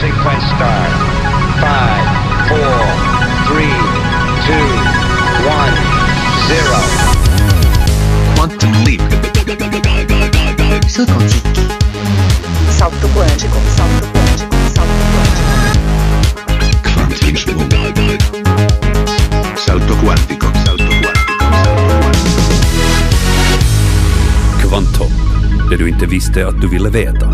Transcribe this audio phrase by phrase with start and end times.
[0.00, 0.90] sequence start.
[1.58, 2.06] Five,
[2.48, 2.78] four,
[3.50, 3.74] three,
[4.46, 4.68] two,
[5.42, 5.74] one,
[6.46, 6.78] zero.
[8.36, 9.02] Quantum leap.
[12.78, 15.52] Salto quântico, salto quântico, salto quântico.
[16.82, 17.36] Quantum
[19.56, 20.46] Salto quantico.
[20.64, 20.92] Salto.
[24.60, 25.12] Kvanthopp,
[25.70, 27.28] det du inte visste att du ville veta.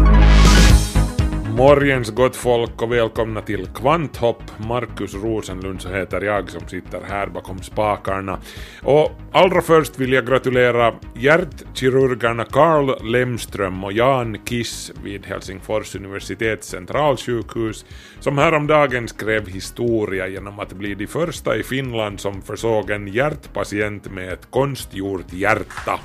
[1.57, 4.43] Morgens gott folk och välkomna till Kvanthopp.
[4.59, 8.39] Markus Rosenlund så heter jag som sitter här bakom spakarna.
[8.83, 16.69] Och allra först vill jag gratulera hjärtkirurgerna Carl Lemström och Jan Kiss vid Helsingfors universitets
[16.69, 17.85] centralsjukhus
[18.21, 24.13] som häromdagen skrev historia genom att bli de första i Finland som försåg en hjärtpatient
[24.13, 26.01] med ett konstgjort hjärta.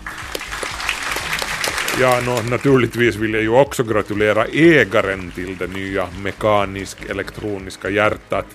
[2.01, 8.45] Ja, no, naturligtvis vill jag ju också gratulera ägaren till det nya mekanisk-elektroniska hjärtat.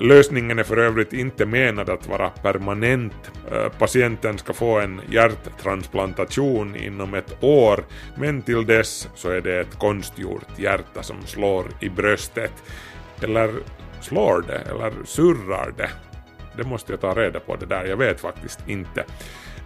[0.00, 3.30] Lösningen är för övrigt inte menad att vara permanent.
[3.52, 7.84] Eh, patienten ska få en hjärttransplantation inom ett år,
[8.16, 12.52] men till dess så är det ett konstgjort hjärta som slår i bröstet.
[13.20, 13.54] Eller
[14.00, 15.90] slår det, eller surrar det?
[16.56, 19.04] Det måste jag ta reda på det där, jag vet faktiskt inte.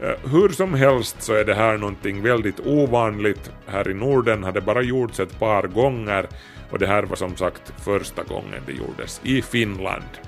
[0.00, 3.50] Eh, hur som helst så är det här någonting väldigt ovanligt.
[3.66, 6.26] Här i Norden har det bara gjorts ett par gånger
[6.70, 10.25] och det här var som sagt första gången det gjordes i Finland.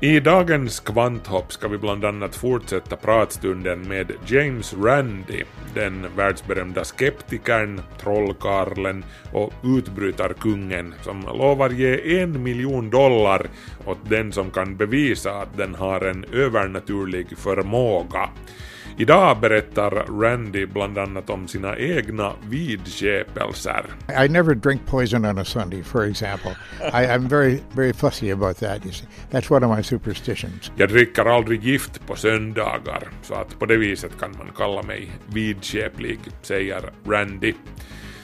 [0.00, 7.80] I dagens kvanthopp ska vi bland annat fortsätta pratstunden med James Randi, den världsberömda skeptikern,
[8.00, 13.46] trollkarlen och utbrytarkungen som lovar ge en miljon dollar
[13.84, 18.28] åt den som kan bevisa att den har en övernaturlig förmåga.
[18.96, 23.86] Idag berättar Randy bland annat om sina egna vidskepelser.
[24.24, 26.50] I never drink poison on a Sunday, for example.
[26.80, 28.84] I, I'm very, very fussy about that.
[28.84, 30.72] You see, that's one of my superstitions.
[30.76, 35.10] Jag dricker aldrig gift på söndagar, så att på det viset kan man kalla mig
[35.26, 37.54] vidskeplig, säger Randy.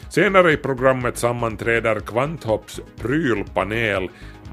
[0.09, 4.09] Senare i programmet sammanträder Kvanthopps prylpanel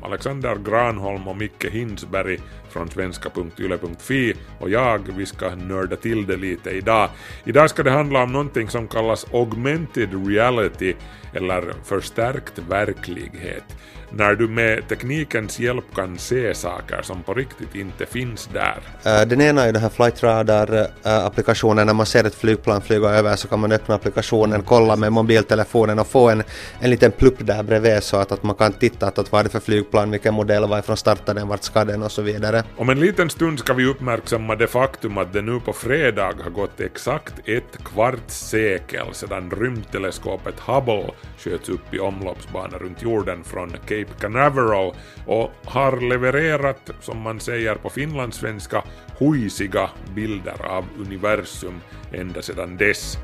[0.08, 6.70] Alexander Granholm och Micke Hinsberg från svenska.yle.fi och jag, vi ska nörda till det lite
[6.70, 7.10] idag.
[7.44, 10.94] Idag ska det handla om någonting som kallas augmented reality
[11.34, 13.64] eller förstärkt verklighet.
[14.10, 18.78] När du med teknikens hjälp kan se saker som på riktigt inte finns där.
[19.04, 21.88] Eh, Den ena är den här Flight Radar-applikationen.
[21.88, 26.00] När man ser ett flygplan flyga över så kan man öppna applikationen, kolla med mobiltelefonen
[26.00, 26.44] och få en,
[26.80, 29.44] en liten plupp där bredvid så att, att man kan titta att, att vad är
[29.44, 32.64] det för flygplan, vilken modell, varifrån startar den, vart ska den och så vidare.
[32.78, 36.50] Om en liten stund ska vi uppmärksamma det faktum att det nu på fredag har
[36.50, 43.72] gått exakt ett kvarts sekel sedan rymdteleskopet Hubble sköts upp i omloppsbana runt jorden från
[43.72, 48.84] Cape Canaveral och har levererat, som man säger på finlandssvenska,
[49.20, 51.82] huisiga bilder av universum
[52.12, 53.18] ända sedan dess.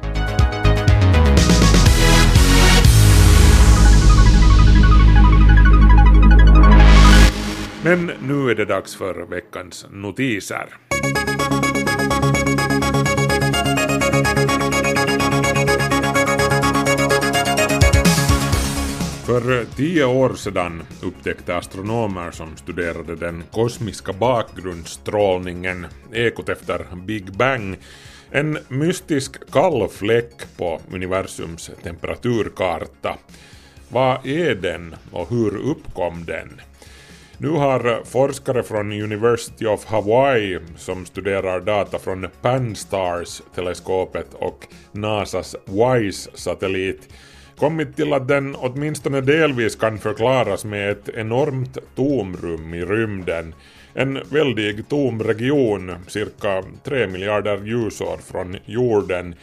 [7.83, 10.65] Men nu är det dags för veckans notiser.
[19.25, 27.31] För eh, tio år sedan upptäckte astronomer som studerade den kosmiska bakgrundsstrålningen, ekot efter Big
[27.31, 27.77] Bang,
[28.31, 33.17] en mystisk kall fläck på universums temperaturkarta.
[33.89, 36.61] Vad är den och hur uppkom den?
[37.37, 47.09] Nu har forskare från University of Hawaii som studerar data från Pan-STARRS-teleskopet och NASAs WISE-satellit
[47.63, 53.55] kommit till att den åtminstone delvis kan förklaras med ett enormt tomrum i rymden.
[53.93, 59.35] En väldig tom region, cirka 3 miljarder ljusår från jorden,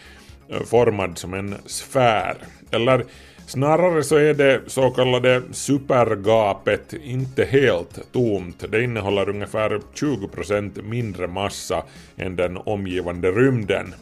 [0.48, 2.36] eh, formad som en sfär.
[2.70, 3.04] Eller
[3.46, 8.64] Snarare så är det så kallade supergapet inte helt tomt.
[8.68, 11.82] Det innehåller ungefär 20% mindre massa
[12.16, 13.94] än den omgivande rymden.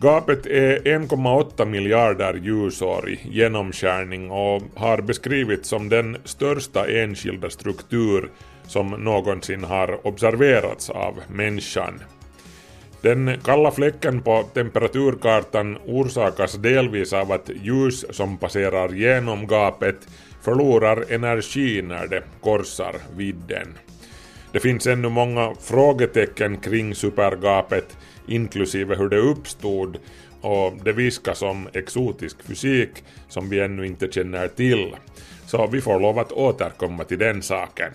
[0.00, 8.30] Gapet är 1,8 miljarder ljusår i genomskärning och har beskrivits som den största enskilda struktur
[8.66, 12.00] som någonsin har observerats av människan.
[13.00, 20.08] Den kalla fläcken på temperaturkartan orsakas delvis av att ljus som passerar genom gapet
[20.42, 23.74] förlorar energi när det korsar vidden.
[24.52, 29.98] Det finns ännu många frågetecken kring supergapet, inklusive hur det uppstod
[30.40, 34.96] och det viskas om exotisk fysik som vi ännu inte känner till.
[35.46, 37.92] Så vi får lov att återkomma till den saken.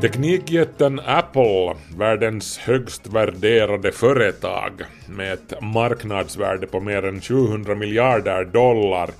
[0.00, 4.72] Teknikjätten Apple, världens högst värderade företag
[5.08, 9.10] med ett marknadsvärde på mer än 700 miljarder dollar,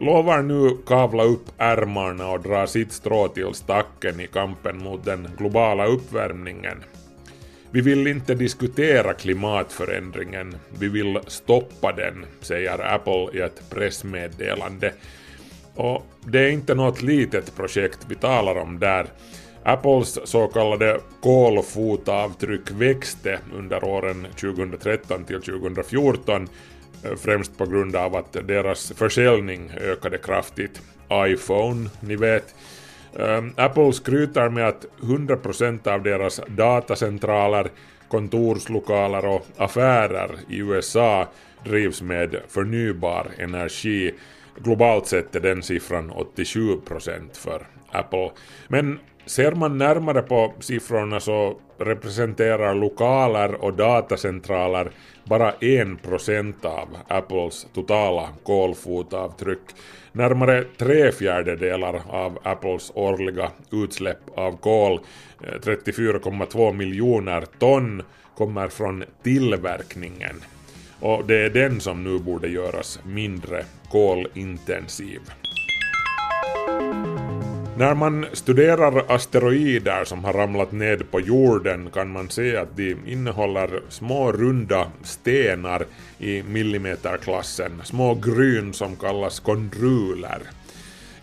[0.00, 5.28] lovar nu kavla upp ärmarna och dra sitt strå till stacken i kampen mot den
[5.38, 6.84] globala uppvärmningen.
[7.70, 14.92] Vi vill inte diskutera klimatförändringen, vi vill stoppa den, säger Apple i ett pressmeddelande.
[15.74, 19.06] Och det är inte något litet projekt vi talar om där.
[19.62, 26.48] Apples så kallade kolfotavtryck växte under åren 2013 till 2014
[27.04, 30.82] eh, främst på grund av att deras försäljning ökade kraftigt.
[31.12, 32.54] iPhone, ni vet.
[33.18, 37.70] Ehm, Apple skryter med att 100% av deras datacentraler,
[38.08, 41.28] kontorslokaler och affärer i USA
[41.64, 44.14] drivs med förnybar energi.
[44.58, 48.30] Globalt sett är den siffran 87% för Apple.
[48.68, 48.98] Men
[49.28, 54.90] Ser man närmare på siffrorna så representerar lokaler och datacentraler
[55.24, 59.60] bara 1% av Apples totala kolfotavtryck.
[60.18, 65.00] Närmare tre fjärdedelar av Apples årliga utsläpp av kol,
[65.44, 68.02] eh, 34,2 miljoner ton,
[68.36, 70.42] kommer från tillverkningen.
[71.00, 75.20] Och det är den som nu borde göras mindre kolintensiv.
[77.78, 82.96] När man studerar asteroider som har ramlat ned på jorden kan man se att de
[83.06, 85.84] innehåller små runda stenar
[86.18, 90.40] i millimeterklassen, små gryn som kallas kondruler.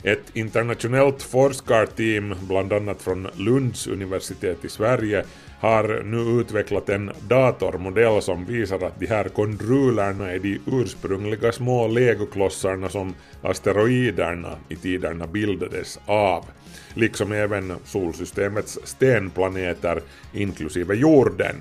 [0.03, 5.25] Ett internationellt forskarteam, bland annat från Lunds universitet i Sverige,
[5.59, 11.87] har nu utvecklat en datormodell som visar att de här kondrulerna är de ursprungliga små
[11.87, 16.45] legoklossarna som asteroiderna i tiderna bildades av,
[16.93, 20.01] liksom även solsystemets stenplaneter
[20.33, 21.55] inklusive jorden.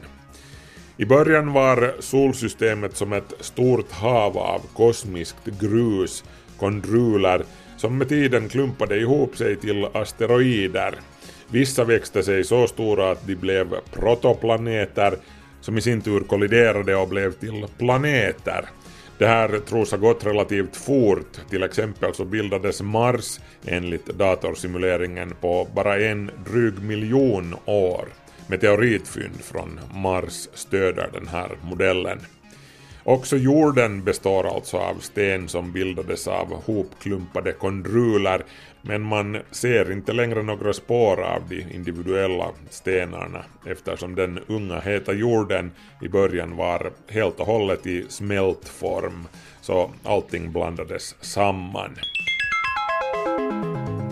[0.96, 6.24] I början var solsystemet som ett stort hav av kosmiskt grus,
[6.58, 7.44] kondruler,
[7.76, 10.94] som med tiden klumpade ihop sig till asteroider
[11.54, 15.14] Vissa växte sig så stora att de blev protoplaneter
[15.60, 18.64] som i sin tur kolliderade och blev till planeter.
[19.18, 25.68] Det här tros ha gått relativt fort, till exempel så bildades Mars enligt datorsimuleringen på
[25.74, 28.08] bara en dryg miljon år.
[28.46, 32.18] Meteoritfynd från Mars stöder den här modellen.
[33.04, 38.44] Också jorden består alltså av sten som bildades av hopklumpade kondruler,
[38.86, 45.12] men man ser inte längre några spår av de individuella stenarna eftersom den unga heta
[45.12, 45.70] jorden
[46.02, 49.26] i början var helt och hållet i smältform,
[49.60, 51.96] så allting blandades samman.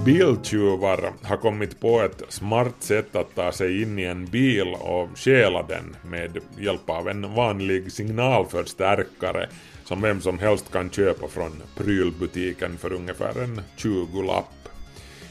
[0.05, 5.09] Biltjuvar har kommit på ett smart sätt att ta sig in i en bil och
[5.19, 9.49] stjäla den med hjälp av en vanlig signalförstärkare
[9.93, 14.69] som vem som helst kan köpa från prylbutiken för ungefär en 20-lapp.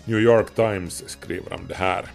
[0.06, 2.06] New York Times skriver om det här.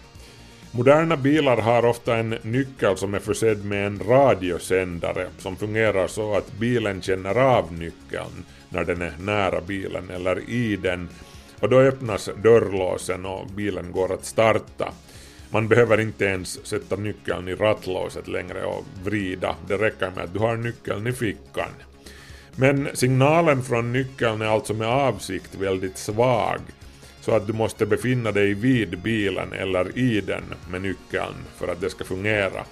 [0.71, 6.35] Moderna bilar har ofta en nyckel som är försedd med en radiosändare som fungerar så
[6.35, 11.09] att bilen känner av nyckeln när den är nära bilen eller i den
[11.59, 14.93] och då öppnas dörrlåsen och bilen går att starta.
[15.49, 20.33] Man behöver inte ens sätta nyckeln i rattlåset längre och vrida, det räcker med att
[20.33, 21.69] du har nyckeln i fickan.
[22.59, 26.59] Men signalen från nyckeln är alltså med avsikt väldigt svag,
[27.21, 31.81] så att du måste befinna dig vid bilen eller i den med nyckeln för att
[31.81, 32.63] det ska fungera.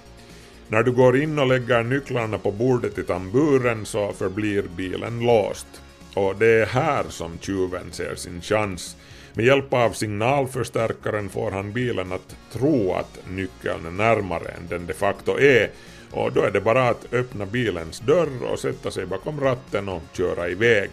[0.68, 5.66] När du går in och lägger nycklarna på bordet i tamburen så förblir bilen låst.
[6.14, 8.96] Och det är här som tjuven ser sin chans.
[9.34, 14.86] Med hjälp av signalförstärkaren får han bilen att tro att nyckeln är närmare än den
[14.86, 15.70] de facto är
[16.10, 20.02] och då är det bara att öppna bilens dörr och sätta sig bakom ratten och
[20.12, 20.90] köra iväg.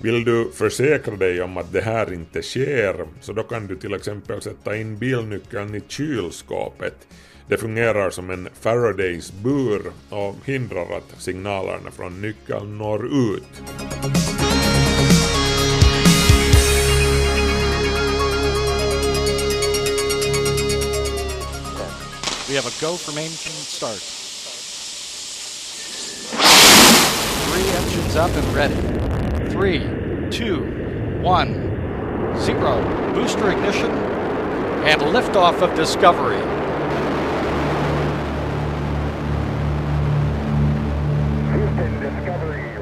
[0.00, 3.94] Vill du försäkra dig om att det här inte sker så då kan du till
[3.94, 7.06] exempel sätta in bilnyckeln i kylskåpet.
[7.48, 13.62] Det fungerar som en Faradays bur och hindrar att signalerna från nyckeln når ut.
[22.48, 23.30] We have a go for main
[23.78, 23.98] start.
[27.46, 29.50] Three engines up and ready.
[29.50, 32.82] Three, two, one, zero.
[33.14, 33.92] Booster ignition
[34.82, 36.57] and liftoff of Discovery.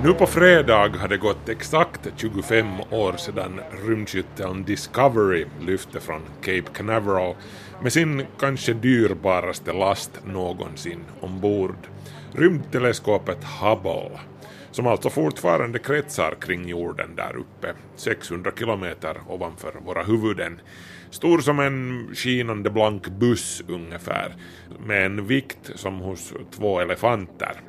[0.07, 6.73] Nu på fredag har det gått exakt 25 år sedan rymdskytteln Discovery lyfte från Cape
[6.73, 7.35] Canaveral
[7.83, 11.77] med sin kanske dyrbaraste last någonsin ombord,
[12.33, 14.21] rymdteleskopet Hubble,
[14.71, 20.61] som alltså fortfarande kretsar kring jorden där uppe, 600 kilometer ovanför våra huvuden.
[21.11, 24.35] Stor som en skinande blank buss ungefär,
[24.87, 27.61] med en vikt som hos två elefanter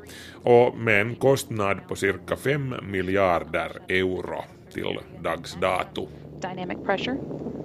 [0.44, 6.08] och med en kostnad på cirka 5 miljarder euro till dags dato
[6.39, 7.17] dynamic pressure.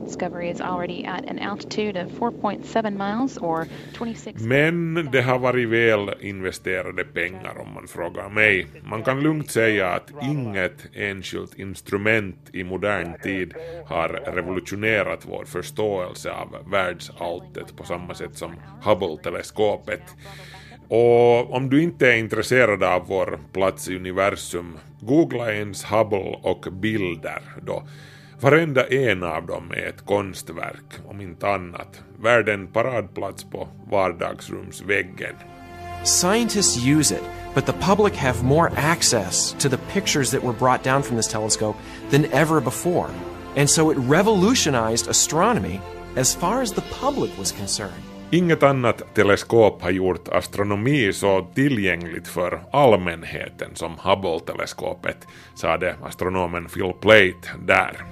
[0.04, 5.68] Discovery is already at an altitude of 4.7 miles or 26 Men det har varit
[5.68, 8.66] väl investerade pengar om man frågar mig.
[8.82, 13.54] Man kan lugnt säga att inget enskilt instrument i modern tid
[13.86, 18.52] har revolutionerat vår förståelse av världsalltet på samma sätt som
[18.82, 20.02] Hubble-teleskopet.
[20.88, 26.66] Och om du inte är intresserad av vår plats i universum, googla ens Hubble och
[26.72, 27.82] bilder då.
[28.42, 32.02] Varenda en av dem är ett konstverk, om inte annat.
[32.20, 35.34] Värd en paradplats på vardagsrumsväggen.
[36.04, 37.22] Scientists use it,
[37.54, 41.28] but the public have more access to the pictures that were brought down from this
[41.28, 41.76] telescope
[42.10, 43.10] than ever before.
[43.56, 45.80] And so it revolutionized astronomy
[46.16, 48.11] as far as the public was concerned.
[48.34, 56.92] Inget annat teleskop har gjort astronomi så tillgängligt för allmänheten som Hubble-teleskopet, sade astronomen Phil
[57.00, 58.04] Plait där.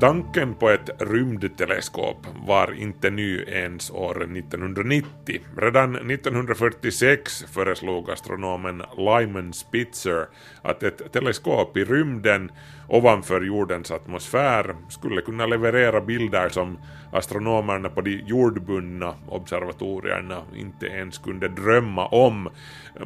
[0.00, 5.40] Tanken på ett rymdteleskop var inte ny ens år 1990.
[5.56, 10.26] Redan 1946 föreslog astronomen Lyman Spitzer
[10.62, 12.52] att ett teleskop i rymden
[12.88, 16.78] ovanför jordens atmosfär skulle kunna leverera bilder som
[17.12, 22.48] astronomerna på de jordbundna observatorierna inte ens kunde drömma om.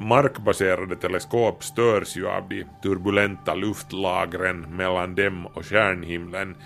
[0.00, 6.56] Markbaserade teleskop störs ju av de turbulenta luftlagren mellan dem och stjärnhimlen.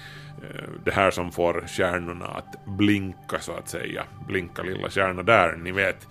[0.42, 4.04] Eh, det här som får stjärnorna att blinka så att säga.
[4.28, 6.06] Blinka lilla stjärna där, ni vet.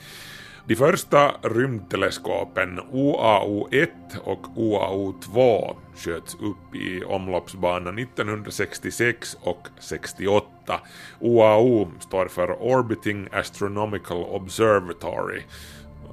[0.68, 3.88] De första rymdteleskopen OAO-1
[4.24, 10.80] och OAO-2 sköts upp i omloppsbana 1966 och 68.
[11.20, 15.42] OAO står för Orbiting Astronomical Observatory,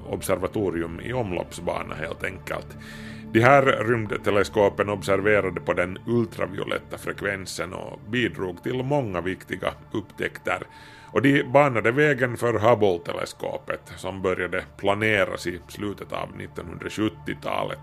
[0.09, 2.67] observatorium i omloppsbana helt enkelt.
[3.33, 10.63] De här rymdteleskopen observerade på den ultravioletta frekvensen och bidrog till många viktiga upptäckter
[11.11, 17.79] och de banade vägen för Hubble-teleskopet som började planeras i slutet av 1970-talet.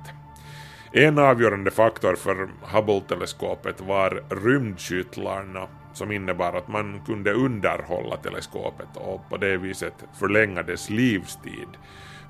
[0.93, 9.29] En avgörande faktor för Hubble-teleskopet var rymdskyttlarna som innebar att man kunde underhålla teleskopet och
[9.29, 11.69] på det viset förlänga dess livstid.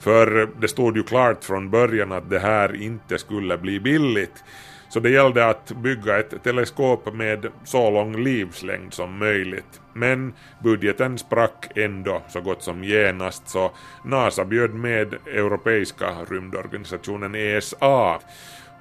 [0.00, 4.44] För det stod ju klart från början att det här inte skulle bli billigt.
[4.88, 9.80] Så det gällde att bygga ett teleskop med så lång livslängd som möjligt.
[9.92, 13.70] Men budgeten sprack ändå så gott som genast så
[14.04, 18.18] NASA bjöd med Europeiska rymdorganisationen ESA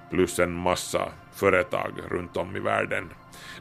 [0.10, 1.10] plus en massa
[1.40, 3.10] företag runt om i världen.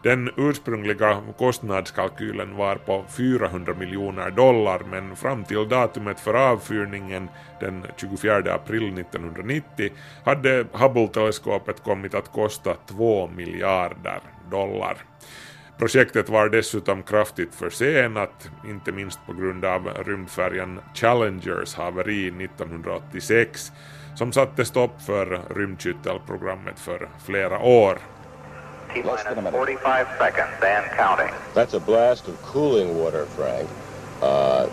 [0.03, 7.29] Den ursprungliga kostnadskalkylen var på 400 miljoner dollar men fram till datumet för avfyrningen
[7.61, 9.91] den 24 april 1990
[10.25, 14.21] hade Hubble-teleskopet kommit att kosta 2 miljarder
[14.51, 14.97] dollar.
[15.79, 23.73] Projektet var dessutom kraftigt försenat, inte minst på grund av rymdfärjan Challengers haveri 1986
[24.19, 27.99] som satte stopp för rymdskyttelprogrammet för flera år.
[29.05, 29.51] Less than a minute.
[29.51, 31.35] 45 seconds and counting.
[31.55, 33.69] That's a blast of cooling water, Frank.
[34.23, 34.67] Uh,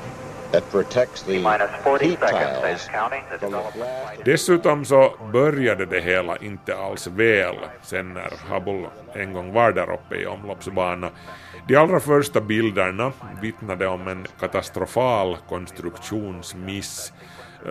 [0.52, 3.24] that protects the Minus 40 heat seconds and tiles counting.
[3.32, 4.26] The from the development blast.
[4.26, 9.94] Dessutom så började det hela inte alls väl sen när Hubble en gång var där
[9.94, 11.10] uppe i omloppsbana.
[11.68, 13.12] De allra första bilderna
[13.42, 17.14] vittnade om en katastrofal konstruktionsmiss.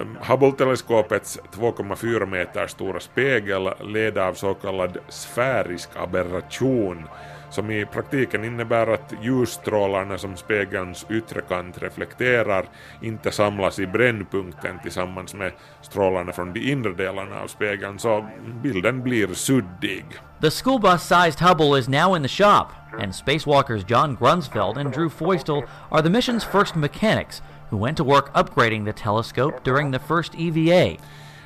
[0.00, 7.08] Ehm, Hubble-teleskopets 2,4 meter stora spegel led av så kallad sfärisk aberration
[7.50, 12.64] som i praktiken innebär att ljusstrålarna som spegelns yttre kant reflekterar
[13.02, 18.26] inte samlas i brännpunkten tillsammans med strålarna från de inre delarna av spegeln så
[18.62, 20.04] bilden blir suddig.
[20.40, 22.66] The school bus sized Hubble is now in the shop,
[23.00, 27.42] and spacewalkers John Grunsfeld and Drew Feustel are the mission's first mechanics
[27.74, 30.96] who went to work upgrading the telescope during the first EVA.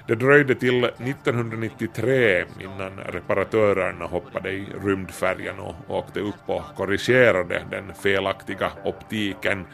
[0.07, 7.95] Det dröjde till 1993 innan reparatörerna hoppade i rymdfärjan och åkte upp och korrigerade den
[7.95, 9.67] felaktiga optiken,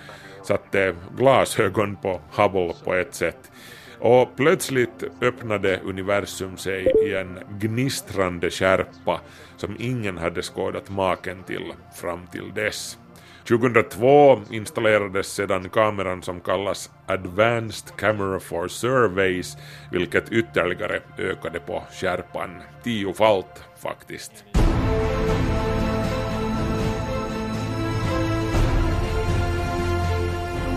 [0.43, 3.51] satte glasögon på Hubble på ett sätt.
[3.99, 9.21] Och plötsligt öppnade universum sig i en gnistrande skärpa
[9.57, 12.99] som ingen hade skådat maken till fram till dess.
[13.45, 19.57] 2002 installerades sedan kameran som kallas Advanced Camera for Surveys,
[19.91, 24.45] vilket ytterligare ökade på skärpan tiofalt faktiskt.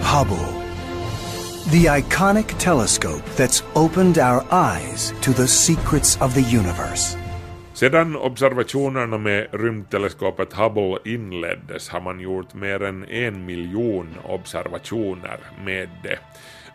[0.01, 0.47] Hubble.
[1.71, 7.26] The iconic telescope that's opened our eyes to the secrets of the universe.
[7.77, 15.89] Sedan observationerna med rymdteleskopet Hubble inleddes har man gjort mer än en miljon observationer med
[16.03, 16.19] det.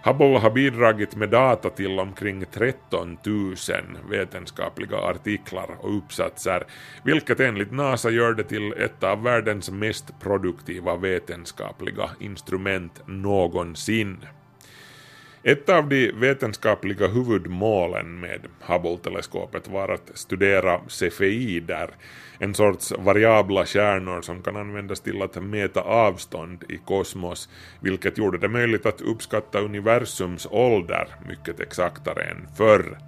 [0.05, 3.57] Hubble har bidragit med data till omkring 13 000
[4.11, 6.67] vetenskapliga artiklar och uppsatser,
[7.05, 14.17] vilket enligt NASA gör det till ett av världens mest produktiva vetenskapliga instrument någonsin.
[15.45, 21.91] Ett av de vetenskapliga huvudmålen med Hubble-teleskopet var att studera cefeider,
[22.39, 27.49] en sorts variabla stjärnor som kan användas till att mäta avstånd i kosmos,
[27.81, 32.99] vilket gjorde det möjligt att uppskatta universums ålder mycket exaktare än förr.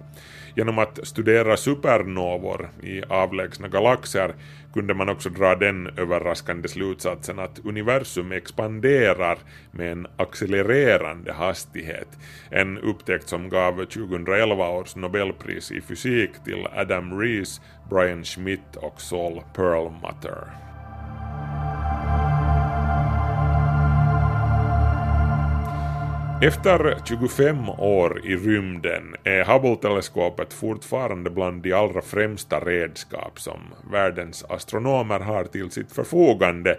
[0.55, 4.33] Genom att studera supernovor i avlägsna galaxer
[4.73, 9.37] kunde man också dra den överraskande slutsatsen att universum expanderar
[9.71, 12.07] med en accelererande hastighet,
[12.49, 19.01] en upptäckt som gav 2011 års Nobelpris i fysik till Adam Rees, Brian Schmidt och
[19.01, 20.65] Saul Perlmutter.
[26.41, 33.59] Efter 25 år i rymden är Hubble-teleskopet fortfarande bland de allra främsta redskap som
[33.91, 36.77] världens astronomer har till sitt förfogande,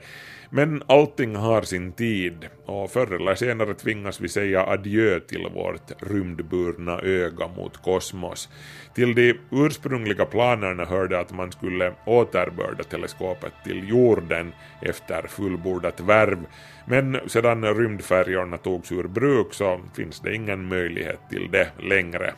[0.51, 6.03] men allting har sin tid och förr eller senare tvingas vi säga adjö till vårt
[6.03, 8.49] rymdburna öga mot kosmos.
[8.95, 16.47] Till de ursprungliga planerna hörde att man skulle återbörda teleskopet till jorden efter fullbordat värv,
[16.87, 22.33] men sedan rymdfärjorna togs ur bruk så finns det ingen möjlighet till det längre.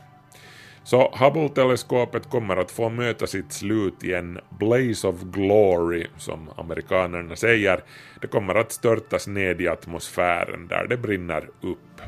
[0.88, 7.36] Så Hubble-teleskopet kommer att få möta sitt slut i en blaze of glory, som amerikanerna
[7.36, 7.84] säger.
[8.20, 12.00] Det kommer att störtas ned i atmosfären där det brinner upp.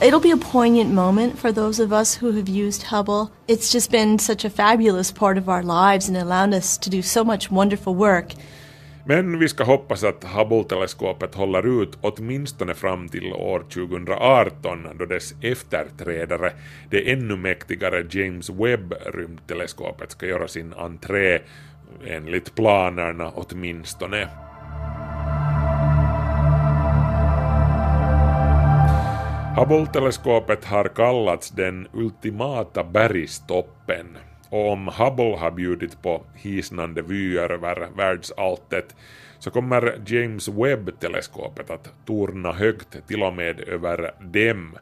[0.00, 3.26] It'll be a poignant moment for those of us who have used Hubble.
[3.46, 7.02] It's just been such a fabulous part of our lives and allowed us to do
[7.02, 8.34] so much wonderful work.
[9.04, 15.34] Men vi ska hoppas att Hubble-teleskopet håller ut åtminstone fram till år 2018 då dess
[15.40, 16.52] efterträdare,
[16.90, 21.38] det ännu mäktigare James Webb-rymdteleskopet ska göra sin entré,
[22.06, 24.28] enligt planerna åtminstone.
[29.56, 34.06] Hubble-teleskopet har kallats den ultimata bergstoppen
[34.52, 38.94] och om Hubble har bjudit på hisnande vyer över världsalltet
[39.38, 44.78] så kommer James Webb-teleskopet att torna högt till och med över dem.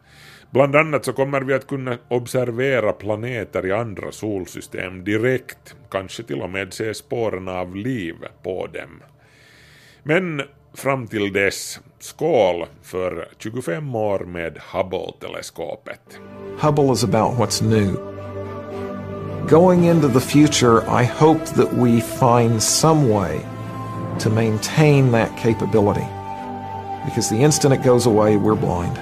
[0.50, 6.42] Bland annat så kommer vi att kunna observera planeter i andra solsystem direkt, kanske till
[6.42, 9.02] och med se spåren av liv på dem.
[10.02, 10.42] Men
[10.74, 16.20] fram till dess, skål för 25 år med Hubble-teleskopet.
[16.60, 18.19] Hubble is about what's new.
[19.50, 23.40] Going into the future, I hope that we find some way
[24.20, 26.06] to maintain that capability.
[27.04, 28.96] Because the instant it goes away, we're blind.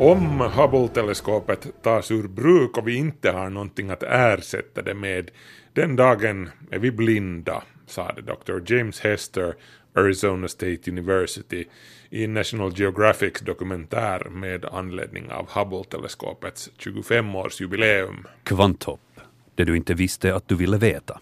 [0.00, 5.30] Om Hubble-teleskopet tas ur bruk och vi inte har någonting att ersätta det med,
[5.72, 8.72] den dagen är vi blinda, sade Dr.
[8.74, 9.54] James Hester,
[9.94, 11.64] Arizona State University,
[12.10, 18.24] i National Geographics dokumentär med anledning av Hubble-teleskopets 25-årsjubileum.
[18.44, 19.20] Kvanthopp,
[19.54, 21.20] det du inte visste att du ville veta.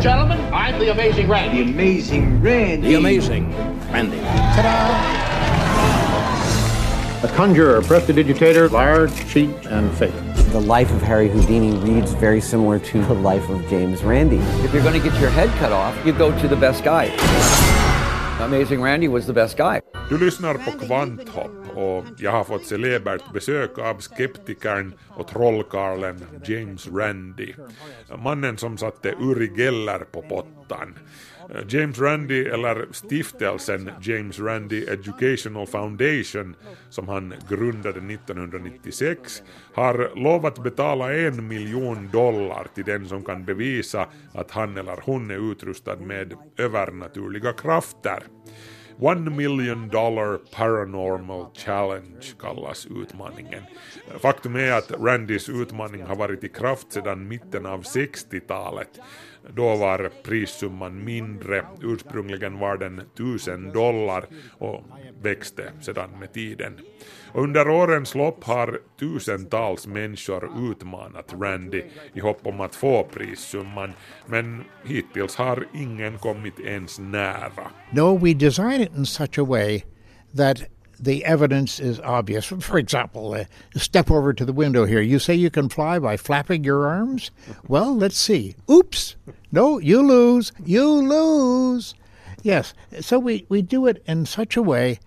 [0.00, 1.64] Gentlemen, I'm the amazing Randy.
[1.64, 2.88] The amazing Randy.
[2.88, 3.54] The amazing
[3.92, 4.18] Randy.
[7.22, 10.12] A conjurer, prestidigitator, liar, cheat, and fake.
[10.52, 14.36] The life of Harry Houdini reads very similar to the life of James Randi.
[14.62, 17.10] If you're going to get your head cut off, you go to the best guy.
[18.44, 19.80] Amazing Randy was the best guy.
[20.08, 26.88] Du lyssnar på Kvanthopp och jag har fått celebert besök av skeptikern och trollkarlen James
[26.88, 27.54] Randi.
[28.24, 30.94] Mannen som satte Uri Geller på pottan.
[31.50, 36.56] Eh, James Randi, eller stiftelsen James Randi Educational Foundation,
[36.90, 39.42] som han grundade 1996,
[39.74, 45.30] har lovat betala en miljon dollar till den som kan bevisa att han eller hon
[45.30, 48.22] är utrustad med övernaturliga krafter.
[48.98, 53.62] One million dollar paranormal challenge kallas utmaningen.
[54.18, 59.00] Faktum är att Randys utmaning har varit i kraft sedan mitten av 60-talet.
[59.52, 64.26] Då var prissumman mindre, ursprungligen var den 1000 dollar
[64.58, 64.82] och
[65.22, 66.80] växte sedan med tiden.
[67.32, 71.82] Och under årens lopp har tusentals människor utmanat Randy
[72.14, 73.92] i hopp om att få prissumman,
[74.26, 77.70] men hittills har ingen kommit ens nära.
[77.92, 79.82] No, we designed it in such a way
[80.36, 82.46] that the evidence is obvious.
[82.46, 83.44] For example, uh,
[83.76, 85.00] step over to the window here.
[85.00, 87.30] You say you can fly by flapping your arms?
[87.68, 88.54] Well, let's see.
[88.70, 89.16] Oops!
[89.52, 90.52] No, you lose.
[90.64, 91.94] You lose.
[92.42, 94.98] Yes, so we, we do it in such a way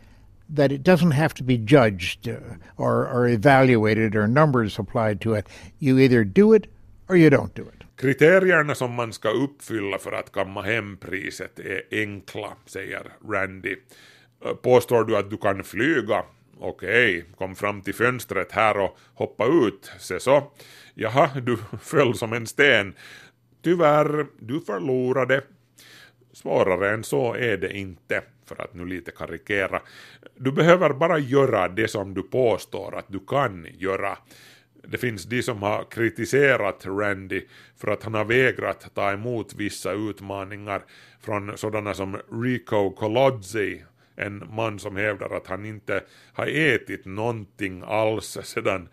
[0.50, 2.40] that it doesn't have to be judged uh,
[2.78, 5.48] or, or evaluated or numbers applied to it.
[5.80, 6.68] You either do it
[7.10, 7.84] or you don't do it.
[7.98, 13.76] Kriterierna som man ska uppfylla för att kamma hem priset är enkla, säger Randy.
[14.46, 16.24] Eh, påstår du att du kan flyga?
[16.60, 20.52] Okej, kom fram till fönstret här och hoppa ut, se så.
[20.94, 22.94] Jaha, du föll som en sten.
[23.64, 25.42] Tyvärr, du förlorade.
[26.34, 29.82] Svårare än så är det inte, för att nu lite karikera.
[30.36, 34.18] Du behöver bara göra det som du påstår att du kan göra.
[34.84, 37.42] Det finns de som har kritiserat Randy
[37.78, 40.86] för att han har vägrat ta emot vissa utmaningar
[41.20, 43.84] från sådana som Rico Colodzi,
[44.18, 46.04] en man som hävdar att han inte
[46.34, 48.90] har ätit någonting alls sedan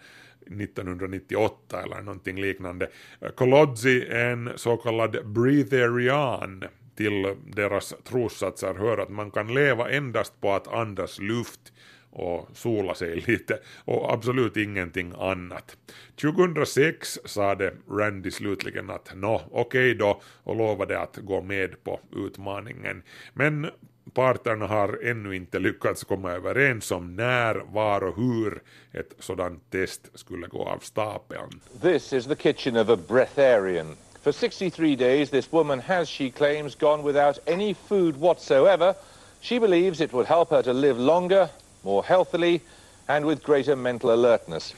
[0.47, 2.89] 1998 eller någonting liknande.
[3.35, 6.65] Colodzi är en så kallad breatherian.
[6.97, 11.73] Till deras trossatser hör att man kan leva endast på att andas luft
[12.11, 15.77] och sola sig lite och absolut ingenting annat.
[16.21, 22.01] 2006 sade Randy slutligen att nå, okej okay då och lovade att gå med på
[22.17, 23.03] utmaningen.
[23.33, 23.71] Men
[24.13, 28.63] parterna har ännu inte lyckats komma överens om när, var och hur
[28.93, 31.61] ett sådant test skulle gå av stapeln.
[31.83, 33.97] This is the kitchen of a breatharian.
[34.23, 38.95] For 63 days this woman has, she claims, gone without any food whatsoever.
[39.41, 41.49] She believes it would help her to live longer,
[41.83, 42.61] more healthily
[43.07, 44.75] and with greater mental alertness.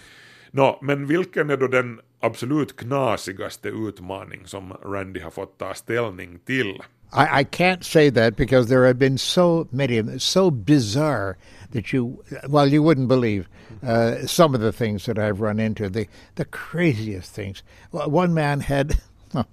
[0.51, 6.39] Nå, men vilken är då den absolut knasigaste utmaning som Randy har fått ta ställning
[6.39, 6.83] till?
[7.13, 11.37] I, I can't say that because there have been so many so bizarre
[11.71, 13.49] that you, well, you wouldn't believe
[13.83, 17.63] uh, some of the things that I've run into, the, the craziest things.
[17.91, 18.99] One man had,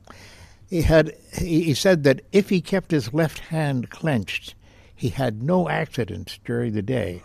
[0.70, 4.56] he had, he he said that if he kept his left hand clenched,
[4.96, 7.24] he had no accidents during the day.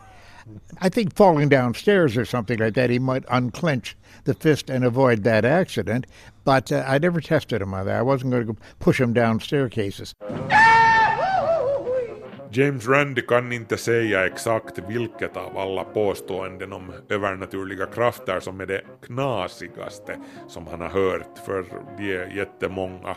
[0.81, 5.25] I think falling downstairs or something like that, he might unclench the fist and avoid
[5.25, 6.07] that accident.
[6.45, 7.97] But uh, I never tested him on that.
[7.97, 10.15] I wasn't going to push him down staircases.
[12.51, 18.67] James Randi kan inte säga exakt vilket av alla påståenden om övernaturliga krafter som är
[18.67, 20.17] det knasigaste
[20.49, 21.65] som han har hört, för
[21.97, 23.17] de är jättemånga.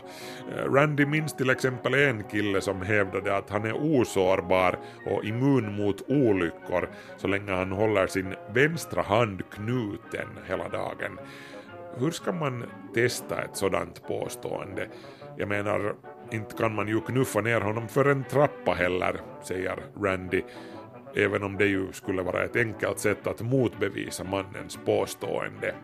[0.56, 5.76] Eh, Randy minns till exempel en kille som hävdade att han är osårbar och immun
[5.76, 11.18] mot olyckor så länge han håller sin vänstra hand knuten hela dagen.
[11.96, 12.64] Hur ska man
[12.94, 14.88] testa ett sådant påstående?
[15.36, 15.94] Jag menar,
[16.32, 20.42] inte kan man ju knuffa ner honom för en trappa heller, säger Randy,
[21.16, 25.74] även om det ju skulle vara ett enkelt sätt att motbevisa mannens påstående.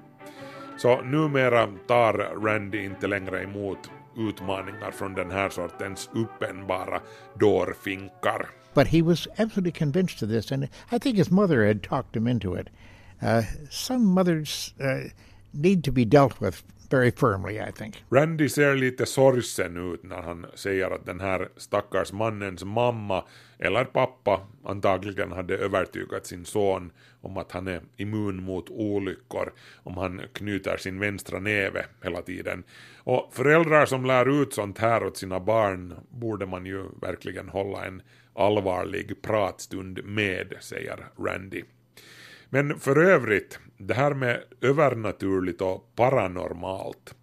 [0.78, 7.00] Så numera tar Randy inte längre emot utmaningar från den här sortens uppenbara
[7.34, 8.46] dårfinkar.
[8.74, 12.28] But he was absolutely convinced of this, and I think his mother had talked him
[12.28, 12.68] into it.
[13.22, 15.10] Uh, some mothers uh,
[15.52, 18.04] need to be dealt with very firmly, I think.
[18.10, 23.24] Randy ser lite sorgsen ut när han säger att den här stackars mannens mamma
[23.58, 29.96] eller pappa antagligen hade övertygat sin son om att han är immun mot olyckor om
[29.96, 32.64] han knyter sin vänstra näve hela tiden.
[32.96, 37.84] Och föräldrar som lär ut sånt här åt sina barn borde man ju verkligen hålla
[37.84, 38.02] en
[38.34, 41.62] allvarlig pratstund med, säger Randy.
[42.50, 47.14] Men för övrigt, det här med övernaturligt och paranormalt.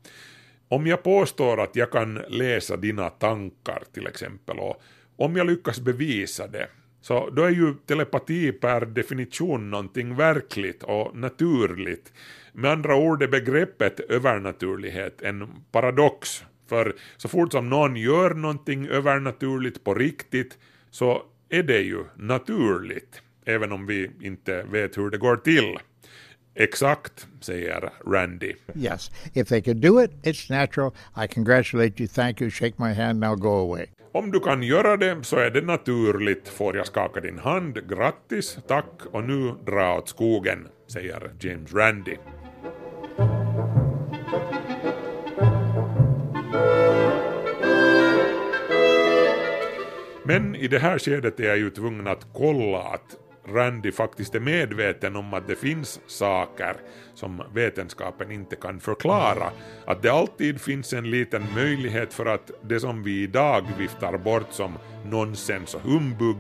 [0.68, 4.82] Om jag påstår att jag kan läsa dina tankar till exempel och
[5.18, 6.68] om jag lyckas bevisa det
[7.02, 12.14] Så då är ju telepati per definition någonting verkligt och naturligt.
[12.54, 16.44] Med andra ord är begreppet övernaturlighet en paradox.
[16.70, 20.58] För så fort som någon gör någonting övernaturligt på riktigt
[20.90, 25.78] så är det ju naturligt, även om vi inte vet hur det går till.
[26.58, 28.56] Exakt, säger Randy.
[28.76, 30.92] Yes, if they could do it, it's natural.
[31.18, 33.86] I congratulate you, thank you, shake my hand, now go away.
[34.12, 36.48] Om du kan göra det så är det naturligt.
[36.48, 37.90] Får jag skaka din hand?
[37.90, 42.18] Grattis, tack och nu dra åt skogen, säger James Randy.
[50.24, 54.40] Men i det här skedet är jag ju tvungen att kolla att Randy faktiskt är
[54.40, 56.76] medveten om att det finns saker
[57.14, 59.52] som vetenskapen inte kan förklara.
[59.86, 64.52] Att det alltid finns en liten möjlighet för att det som vi idag viftar bort
[64.52, 66.38] som nonsens och humbug,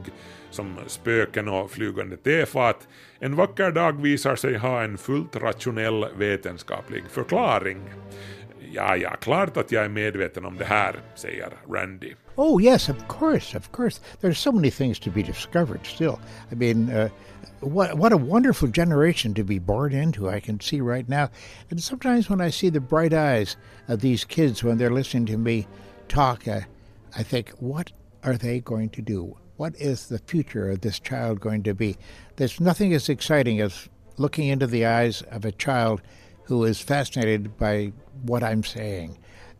[0.50, 2.88] som spöken och flygande tefat,
[3.20, 7.80] en vacker dag visar sig ha en fullt rationell vetenskaplig förklaring.
[8.72, 12.14] Ja, ja, klart att jag är medveten om det här, säger Randy.
[12.38, 14.00] Oh, yes, of course, of course.
[14.20, 16.20] There's so many things to be discovered still.
[16.52, 17.10] I mean, uh,
[17.62, 21.30] what, what a wonderful generation to be born into, I can see right now.
[21.70, 23.56] And sometimes when I see the bright eyes
[23.88, 25.68] of these kids when they're listening to me
[26.08, 26.62] talk, uh,
[27.16, 27.92] I think, what
[28.24, 29.38] are they going to do?
[29.56, 31.98] What is the future of this child going to be?
[32.36, 36.02] There's nothing as exciting as looking into the eyes of a child
[36.44, 37.94] who is fascinated by
[38.24, 39.18] what I'm saying.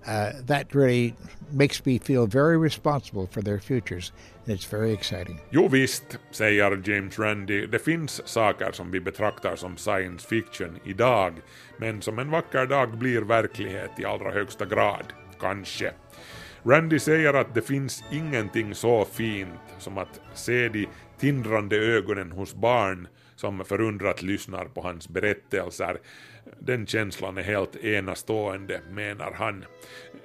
[0.08, 1.14] Uh, that really
[1.52, 4.12] makes me feel very responsible for their futures,
[4.46, 5.40] and it's very exciting.
[5.50, 11.34] Jo visst, säger James Randi, det finns saker som vi betraktar som science fiction idag,
[11.78, 15.14] men som en vacker dag blir verklighet i allra högsta grad.
[15.40, 15.92] Kanske.
[16.64, 20.88] Randy säger att det finns ingenting så fint som att se de
[21.20, 25.98] tindrande ögonen hos barn som förundrat lyssnar på hans berättelser.
[26.60, 29.66] Den känslan är helt enastående, menar han.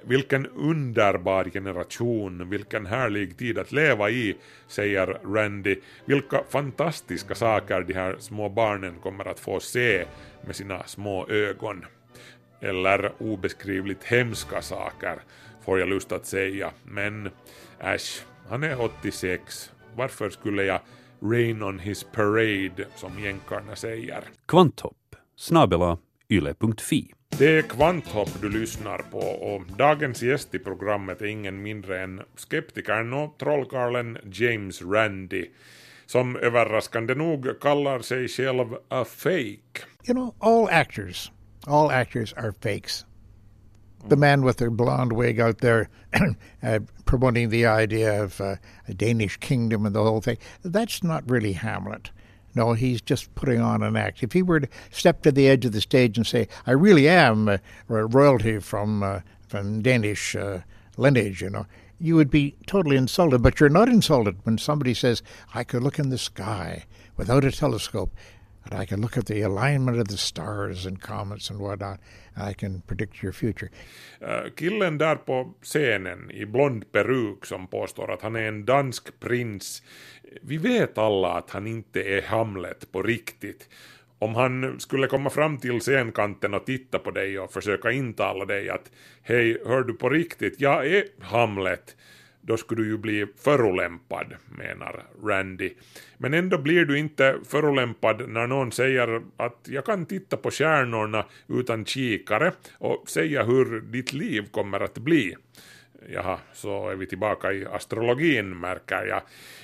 [0.03, 5.79] Vilken underbar generation, vilken härlig tid att leva i, säger Randy.
[6.05, 10.05] Vilka fantastiska saker de här små barnen kommer att få se
[10.45, 11.85] med sina små ögon.
[12.61, 15.19] Eller obeskrivligt hemska saker,
[15.65, 16.71] får jag lust att säga.
[16.83, 17.29] Men
[17.79, 19.71] äsch, han är 86.
[19.95, 20.79] Varför skulle jag
[21.21, 24.23] rain on his parade, som jänkarna säger?
[24.45, 24.95] Kvanthopp
[25.35, 25.97] snabela
[26.31, 27.13] yle.fi.
[27.37, 32.21] Det är Kvanthopp du lyssnar på och dagens gäst i programmet är ingen mindre än
[32.35, 35.49] skeptikern och trollkarlen James Randi
[36.05, 39.85] som överraskande nog kallar sig själv a fake.
[40.07, 41.31] You know, all actors,
[41.67, 43.05] all actors are fakes.
[44.09, 45.89] The man with the blonde wig out there
[46.63, 48.55] uh, promoting the idea of uh,
[48.87, 52.11] a Danish kingdom and the whole thing, that's not really Hamlet.
[52.55, 54.23] No, he's just putting on an act.
[54.23, 57.07] If he were to step to the edge of the stage and say, "I really
[57.07, 60.59] am uh, royalty from uh, from Danish uh,
[60.97, 61.65] lineage," you know,
[61.99, 63.41] you would be totally insulted.
[63.41, 66.85] But you're not insulted when somebody says, "I could look in the sky
[67.17, 68.13] without a telescope."
[68.63, 71.99] And I can look at the alignment of the stars and comets and whatnot,
[72.35, 73.69] and I can predict your future.
[74.21, 79.19] Uh, killen där på scenen i blond peruk som påstår att han är en dansk
[79.19, 79.81] prins
[80.41, 83.69] vi vet alla att han inte är Hamlet på riktigt.
[84.19, 88.69] Om han skulle komma fram till scenkanten och titta på dig och försöka intala dig
[88.69, 91.95] att hej, hör du på riktigt, jag är Hamlet,
[92.41, 95.73] då skulle du ju bli förolämpad, menar Randy.
[96.17, 101.25] Men ändå blir du inte förolämpad när någon säger att jag kan titta på stjärnorna
[101.47, 105.35] utan kikare och säga hur ditt liv kommer att bli.
[106.09, 109.21] Jaha, så är vi tillbaka i astrologin märker jag.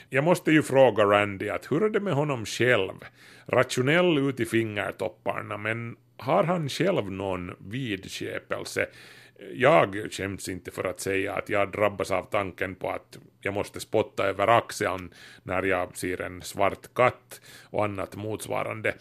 [0.10, 2.94] Jag måste ju fråga Randy att hur är det med honom själv?
[3.46, 8.88] Rationell ut i fingertopparna, men har han själv någon vidskepelse?
[9.54, 13.80] Jag skäms inte för att säga att jag drabbas av tanken på att jag måste
[13.80, 18.94] spotta över axeln när jag ser en svart katt och annat motsvarande.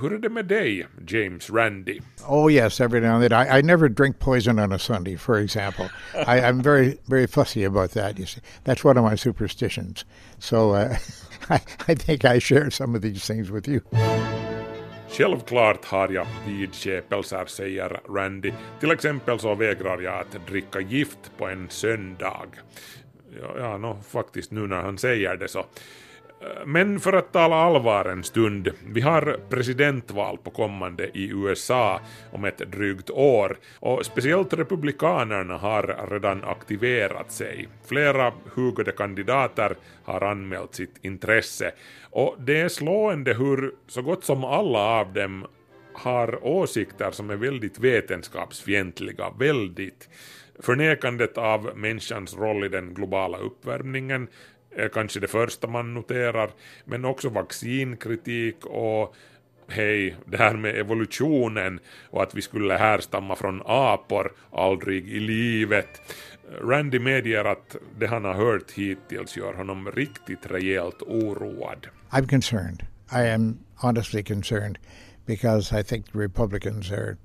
[0.00, 2.00] Hur är det med dig, James Randy?
[2.26, 3.32] Oh yes, every now and then.
[3.32, 5.90] I, I never drink poison on a Sunday, for example.
[6.14, 8.18] I, I'm very, very fussy about that.
[8.18, 10.04] You see, that's one of my superstitions.
[10.38, 10.96] So uh,
[11.50, 13.82] I, I think I share some of these things with you.
[15.12, 18.52] Självklart har jag vidskepelser, säger Randy.
[18.80, 22.46] Till exempel så vägrar jag att dricka gift på en söndag.
[23.40, 25.64] Ja, ja no, faktiskt nu när han säger det så.
[26.64, 32.00] Men för att tala allvar en stund, vi har presidentval på kommande i USA
[32.32, 37.68] om ett drygt år och speciellt republikanerna har redan aktiverat sig.
[37.88, 41.72] Flera hugade kandidater har anmält sitt intresse
[42.10, 45.46] och det är slående hur så gott som alla av dem
[45.92, 50.08] har åsikter som är väldigt vetenskapsfientliga, väldigt.
[50.58, 54.28] Förnekandet av människans roll i den globala uppvärmningen
[54.76, 56.50] är kanske det första man noterar,
[56.84, 59.14] men också vaccinkritik och
[59.68, 61.80] hej, det här med evolutionen
[62.10, 66.00] och att vi skulle härstamma från apor, aldrig i livet.
[66.62, 71.86] Randy medger att det han har hört hittills gör honom riktigt rejält oroad.
[72.10, 72.86] I'm concerned.
[73.12, 74.78] I am honestly concerned
[75.26, 77.16] because I think Republicans are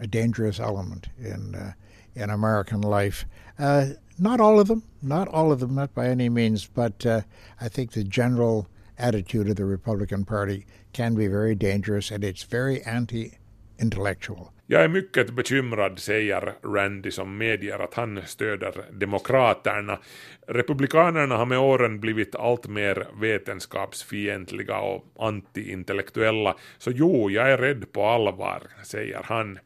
[0.00, 1.72] a dangerous element in uh,
[2.14, 3.26] in American life.
[3.60, 3.84] Uh,
[4.18, 7.20] not all of them, not all of them, not by any means, but uh,
[7.60, 8.66] I think the general
[8.98, 13.32] attitude of the Republican Party can be very dangerous and it's very anti
[13.78, 14.52] intellectual.
[14.66, 19.98] Jag är mycket bekymrad, säger Randy som medger att han stöder Demokraterna.
[20.46, 27.92] Republikanerna har med åren blivit allt mer vetenskapsfientliga och antiintellektuella, så jo, jag är rädd
[27.92, 29.58] på allvar, säger han.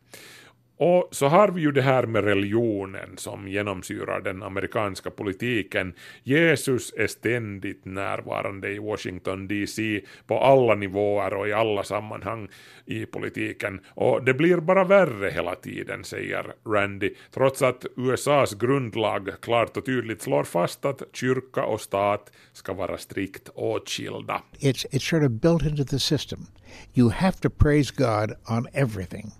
[0.77, 5.95] Och så har vi ju det här med religionen som genomsyrar den amerikanska politiken.
[6.23, 12.49] Jesus är ständigt närvarande i Washington DC på alla nivåer och i alla sammanhang
[12.87, 13.81] i politiken.
[13.89, 19.85] Och det blir bara värre hela tiden, säger Randy, trots att USAs grundlag klart och
[19.87, 24.43] tydligt slår fast att kyrka och stat ska vara strikt åtskilda.
[24.59, 26.47] It's, it's sort of built into the system.
[26.95, 29.33] You have to praise God on everything.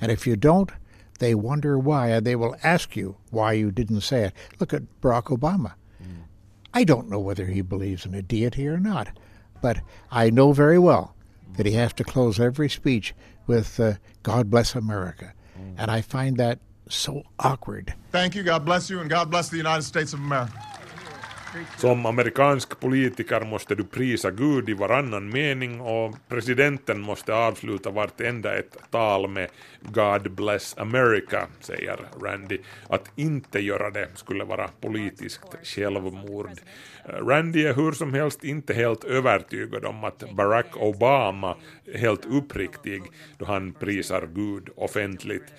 [0.00, 0.70] And if you don't,
[1.18, 4.32] they wonder why, and they will ask you why you didn't say it.
[4.60, 5.74] Look at Barack Obama.
[6.74, 9.08] I don't know whether he believes in a deity or not,
[9.62, 11.14] but I know very well
[11.56, 13.14] that he has to close every speech
[13.46, 15.32] with uh, God bless America.
[15.78, 16.58] And I find that
[16.90, 17.94] so awkward.
[18.12, 18.42] Thank you.
[18.42, 20.52] God bless you, and God bless the United States of America.
[21.76, 28.58] Som amerikansk politiker måste du prisa Gud i varannan mening och presidenten måste avsluta vartenda
[28.58, 29.48] ett tal med
[29.80, 32.58] God bless America, säger Randy.
[32.88, 36.50] Att inte göra det skulle vara politiskt självmord.
[37.04, 42.26] Eh, Randy är hur som helst inte helt övertygad om att Barack Obama är helt
[42.26, 43.02] uppriktig
[43.38, 45.52] då han prisar Gud offentligt.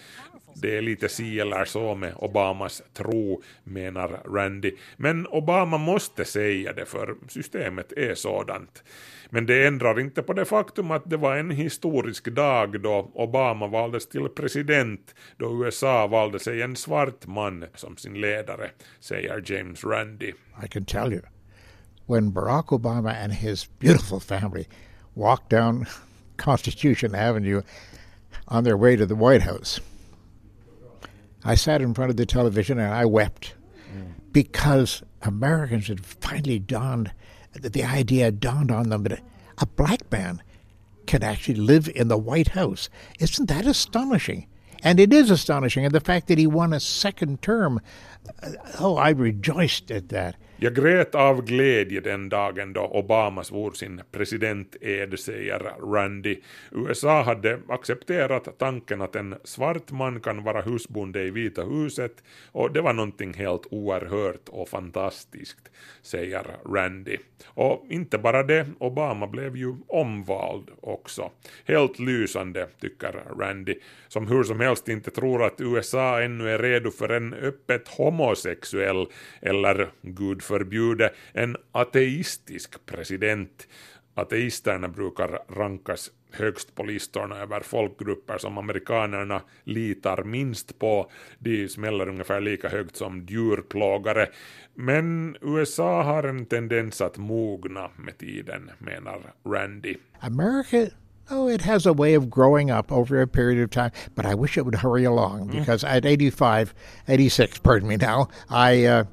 [0.62, 4.72] Det är lite si eller så med Obamas tro, menar Randy.
[4.98, 8.84] Men Obama måste säga det för systemet är sådant.
[9.30, 13.68] Men det ändrar inte på det faktum att det var en historisk dag då Obama
[13.68, 18.70] valdes till president, då USA valde sig en svart man som sin ledare,
[19.00, 20.34] säger James Randy.
[20.64, 21.22] I can tell you,
[22.06, 24.66] when Barack Obama and his beautiful family
[25.14, 25.86] walked down
[26.38, 27.62] Constitution Avenue
[28.48, 29.82] on their way to the White House,
[31.54, 33.58] I sat in front of the television and I wept
[34.32, 37.12] because Americans had finally dawned,
[37.54, 39.22] the idea dawned on them that
[39.58, 40.42] a black man
[41.06, 42.90] can actually live in the White House.
[43.20, 44.48] Isn't that astonishing?
[44.84, 45.86] And it is astonishing.
[45.86, 47.82] And the fact that he won a second term,
[48.44, 50.36] uh, oh, I rejoiced at that.
[50.60, 55.60] Jag grät av glädje den dagen då Obama svor sin presidented, säger
[55.94, 56.40] Randy.
[56.72, 62.74] USA hade accepterat tanken att en svart man kan vara husbonde i Vita huset och
[62.74, 67.18] det var någonting helt oerhört och fantastiskt, säger Randy.
[67.48, 71.32] Och inte bara det, Obama blev ju omvald också.
[71.66, 73.76] Helt lysande, tycker Randy,
[74.08, 79.08] som hur som helst inte tror att USA ännu är redo för en öppet homosexuell
[79.42, 83.68] eller gud förbjude en ateistisk president.
[84.14, 91.12] Ateisterna brukar rankas högst på listorna över folkgrupper som amerikanerna litar minst på.
[91.40, 94.28] De smäller ungefär lika högt som djurplågare.
[94.76, 99.96] Men USA har en tendens att mogna med tiden, menar Randy.
[100.20, 100.88] America
[101.30, 104.34] Oh, it has a way of growing up over a period of time, but I
[104.34, 106.74] wish it would hurry along because at 85,
[107.08, 109.04] 86, pardon me now, I, uh,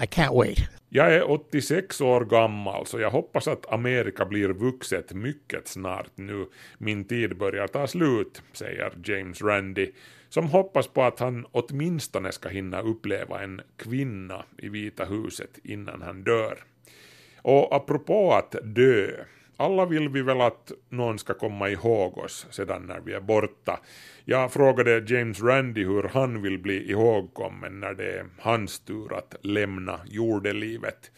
[0.00, 0.58] i can't wait.
[0.88, 6.46] Jag är 86 år gammal så jag hoppas att Amerika blir vuxet mycket snart nu.
[6.78, 9.90] Min tid börjar ta slut, säger James Randy,
[10.28, 16.02] som hoppas på att han åtminstone ska hinna uppleva en kvinna i Vita huset innan
[16.02, 16.58] han dör.
[17.42, 19.10] Och apropå att dö,
[19.60, 23.80] alla vill vi väl att någon ska komma ihåg oss sedan när vi är borta.
[24.24, 29.34] Jag frågade James Randi hur han vill bli ihågkommen när det är hans tur att
[29.42, 31.10] lämna jordelivet.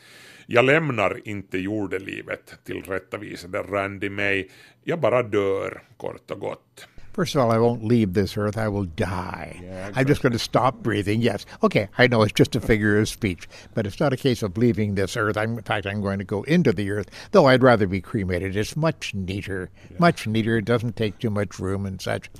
[0.46, 4.50] Jag lämnar inte jordelivet, tillrättavisade Randy mig.
[4.84, 6.88] Jag bara dör, kort och gott.
[7.12, 8.56] First of all, I won't leave this earth.
[8.56, 9.92] I will die.
[9.96, 11.20] I'm just going to stop breathing.
[11.20, 11.44] Yes.
[11.62, 14.56] Okay, I know it's just a figure of speech, but it's not a case of
[14.56, 15.36] leaving this earth.
[15.36, 18.56] I'm, in fact, I'm going to go into the earth, though I'd rather be cremated.
[18.56, 20.58] It's much neater, much neater.
[20.58, 22.30] It doesn't take too much room and such.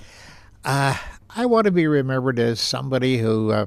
[0.63, 0.97] Uh,
[1.29, 3.65] I want to be remembered as somebody who, uh,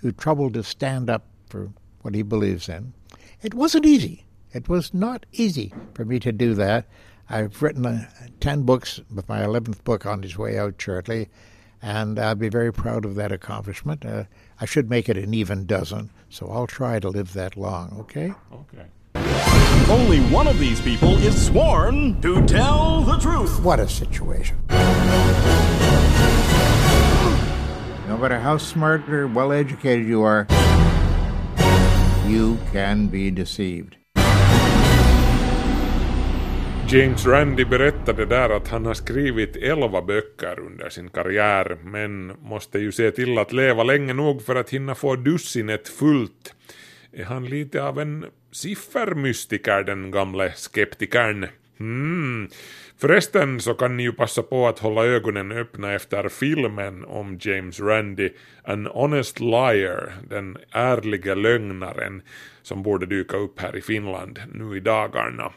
[0.00, 1.70] who troubled to stand up for
[2.02, 2.94] what he believes in.
[3.42, 4.24] It wasn't easy.
[4.52, 6.86] It was not easy for me to do that.
[7.28, 8.08] I've written uh,
[8.40, 11.28] 10 books, with my 11th book on its way out shortly,
[11.82, 14.04] and I'll be very proud of that accomplishment.
[14.04, 14.24] Uh,
[14.60, 18.32] I should make it an even dozen, so I'll try to live that long, okay?
[18.52, 18.86] Okay.
[19.88, 23.60] Only one of these people is sworn to tell the truth.
[23.60, 24.56] What a situation.
[28.06, 30.46] No matter how smart or well educated you are,
[32.26, 33.96] you can be deceived.
[36.88, 42.78] James Randi berättade där att han har skrivit elva böcker under sin karriär, men måste
[42.78, 46.54] ju se till att leva länge nog för att hinna få dussinet fullt.
[47.12, 51.46] Är han lite av en siffermystiker, den gamle skeptikern?
[51.78, 52.48] Hmm.
[52.98, 57.80] Förresten så kan ni ju passa på att hålla ögonen öppna efter filmen om James
[57.80, 58.32] Randi,
[58.64, 62.22] An Honest Liar, den ärliga lögnaren,
[62.62, 65.52] som borde dyka upp här i Finland nu i dagarna.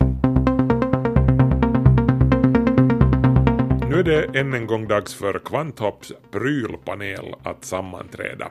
[3.89, 8.47] Nu är det än en gång dags för Kvanthopps prylpanel att sammanträda.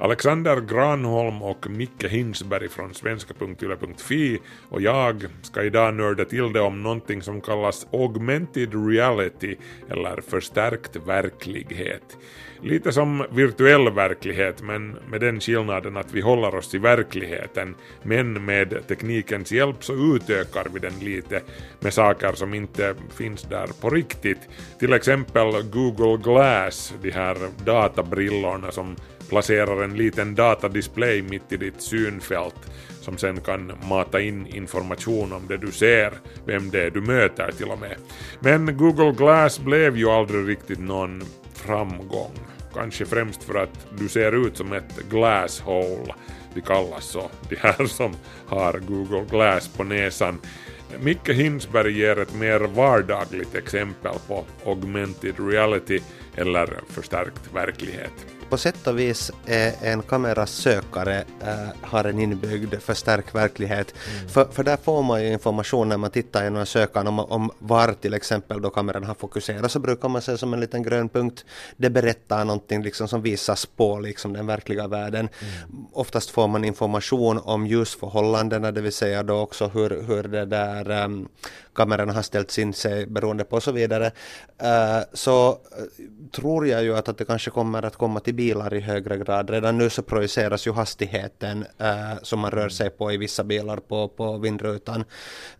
[0.00, 4.38] Alexander Granholm och Micke Hinsberg från svenska.yle.fi
[4.68, 9.56] och jag ska idag nörda till det om någonting som kallas augmented reality
[9.90, 12.16] eller förstärkt verklighet.
[12.62, 18.44] Lite som virtuell verklighet men med den skillnaden att vi håller oss i verkligheten men
[18.44, 21.40] med teknikens hjälp så utökar vi den lite
[21.80, 24.48] med saker som inte finns där på riktigt.
[24.78, 28.96] Till exempel Google Glass, de här databrillorna som
[29.28, 32.70] placerar en liten datadisplay mitt i ditt synfält
[33.08, 36.12] som sen kan mata in information om det du ser,
[36.46, 37.96] vem det är du möter till och med.
[38.40, 41.22] Men Google Glass blev ju aldrig riktigt någon
[41.54, 42.32] framgång.
[42.74, 46.14] Kanske främst för att du ser ut som ett glasshole,
[46.54, 48.12] de kallas så, de här som
[48.46, 50.40] har Google Glass på näsan.
[51.00, 56.00] Micke Hinsberg ger ett mer vardagligt exempel på augmented reality
[56.36, 62.74] eller förstärkt verklighet på sätt och vis är en kameras sökare äh, har en inbyggd
[62.80, 63.94] förstärkt verklighet.
[64.16, 64.28] Mm.
[64.28, 67.92] För, för där får man ju information när man tittar genom sökaren om, om var
[67.92, 71.44] till exempel då kameran har fokuserat så brukar man se som en liten grön punkt.
[71.76, 75.28] Det berättar någonting liksom som visas på liksom den verkliga världen.
[75.40, 75.86] Mm.
[75.92, 81.04] Oftast får man information om ljusförhållandena, det vill säga då också hur, hur det där
[81.04, 81.28] um,
[81.78, 84.06] kameran har ställts in sig beroende på och så vidare.
[84.58, 85.56] Eh, så eh,
[86.32, 89.50] tror jag ju att, att det kanske kommer att komma till bilar i högre grad.
[89.50, 93.76] Redan nu så projiceras ju hastigheten eh, som man rör sig på i vissa bilar
[93.76, 95.04] på, på vindrutan.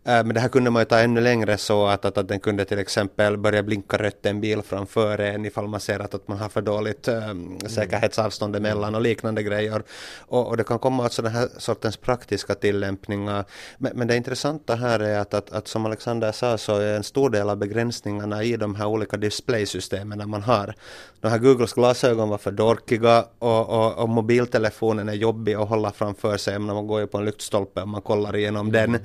[0.03, 2.65] men det här kunde man ju ta ännu längre så att, att, att den kunde
[2.65, 6.39] till exempel börja blinka rött en bil framför en ifall man ser att, att man
[6.39, 9.83] har för dåligt um, säkerhetsavstånd emellan och liknande grejer.
[10.19, 13.45] Och, och det kan komma åt sådana här sortens praktiska tillämpningar.
[13.79, 16.97] Men, men det intressanta här är att, att, att som Alexander Alexander sa så är
[16.97, 20.75] en stor del av begränsningarna i de här olika displaysystemen man har.
[21.21, 25.93] De här Googles glasögon var för dorkiga och, och, och mobiltelefonen är jobbig att hålla
[25.93, 26.59] framför sig.
[26.59, 28.89] när Man går ju på en lyktstolpe och man kollar igenom den.
[28.95, 29.03] Mm.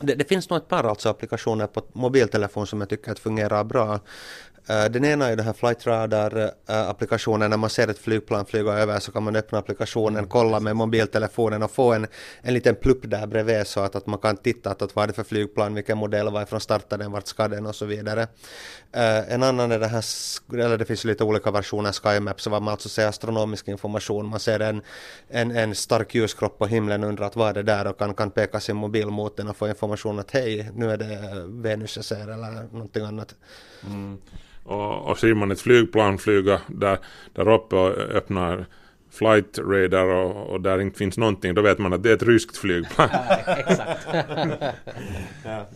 [0.00, 3.64] Det, det, finns nog ett par alltså applikationer på mobiltelefon som jag tycker att fungerar
[3.64, 4.00] bra.
[4.70, 7.42] Uh, den ena är den här Flight Radar-applikationen.
[7.42, 10.76] Uh, när man ser ett flygplan flyga över så kan man öppna applikationen, kolla med
[10.76, 12.06] mobiltelefonen och få en,
[12.42, 15.06] en liten plupp där bredvid så att, att man kan titta att, att vad är
[15.06, 18.22] det för flygplan, vilken modell, varifrån startar den, vart ska den och så vidare.
[18.22, 20.04] Uh, en annan är den här,
[20.52, 24.26] eller det finns lite olika versioner, SkyMap, så var man alltså ser astronomisk information.
[24.26, 24.82] Man ser en,
[25.28, 28.14] en, en stark ljuskropp på himlen och undrar att vad är det där och kan,
[28.14, 31.96] kan peka sin mobil mot den och få information att hej, nu är det Venus
[31.96, 33.34] jag ser eller någonting annat.
[33.86, 34.18] Mm.
[34.64, 36.98] Och, och ser man ett flygplan flyga där,
[37.32, 38.66] där uppe och öppnar
[39.10, 42.22] flight radar och, och, där inte finns någonting, då vet man att det är ett
[42.22, 43.08] ryskt flygplan.
[43.46, 44.06] Ja, exakt.
[45.44, 45.66] ja.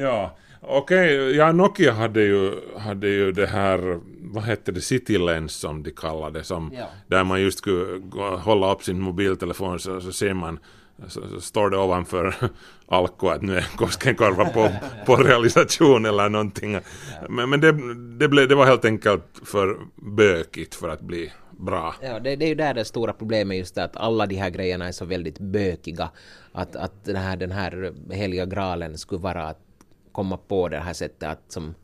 [0.00, 0.36] ja.
[0.60, 5.52] Okej, okay, ja Nokia hade ju, hade ju det här, vad hette det, City Lens
[5.52, 6.86] som de kallade som, ja.
[7.06, 8.02] där man just skulle
[8.36, 10.58] hålla upp sin mobiltelefon så, så ser man
[11.08, 12.34] så, så står det ovanför
[12.88, 14.70] Alko att nu är Koskenkorva på,
[15.06, 16.78] på realisation eller någonting.
[17.28, 17.72] Men, men det,
[18.18, 21.94] det, blev, det var helt enkelt för bökigt för att bli bra.
[22.02, 24.50] Ja, det, det är ju där det stora problemet just det att alla de här
[24.50, 26.10] grejerna är så väldigt bökiga.
[26.52, 29.60] Att, att den, här, den här heliga graalen skulle vara att
[30.12, 31.74] komma på det här sättet att som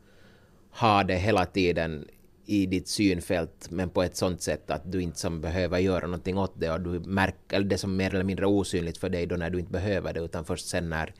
[0.71, 2.07] ha det hela tiden
[2.45, 6.37] i ditt synfält men på ett sånt sätt att du inte som behöver göra någonting
[6.37, 9.35] åt det och du märker, eller det som mer eller mindre osynligt för dig då
[9.35, 11.13] när du inte behöver det utan först sen när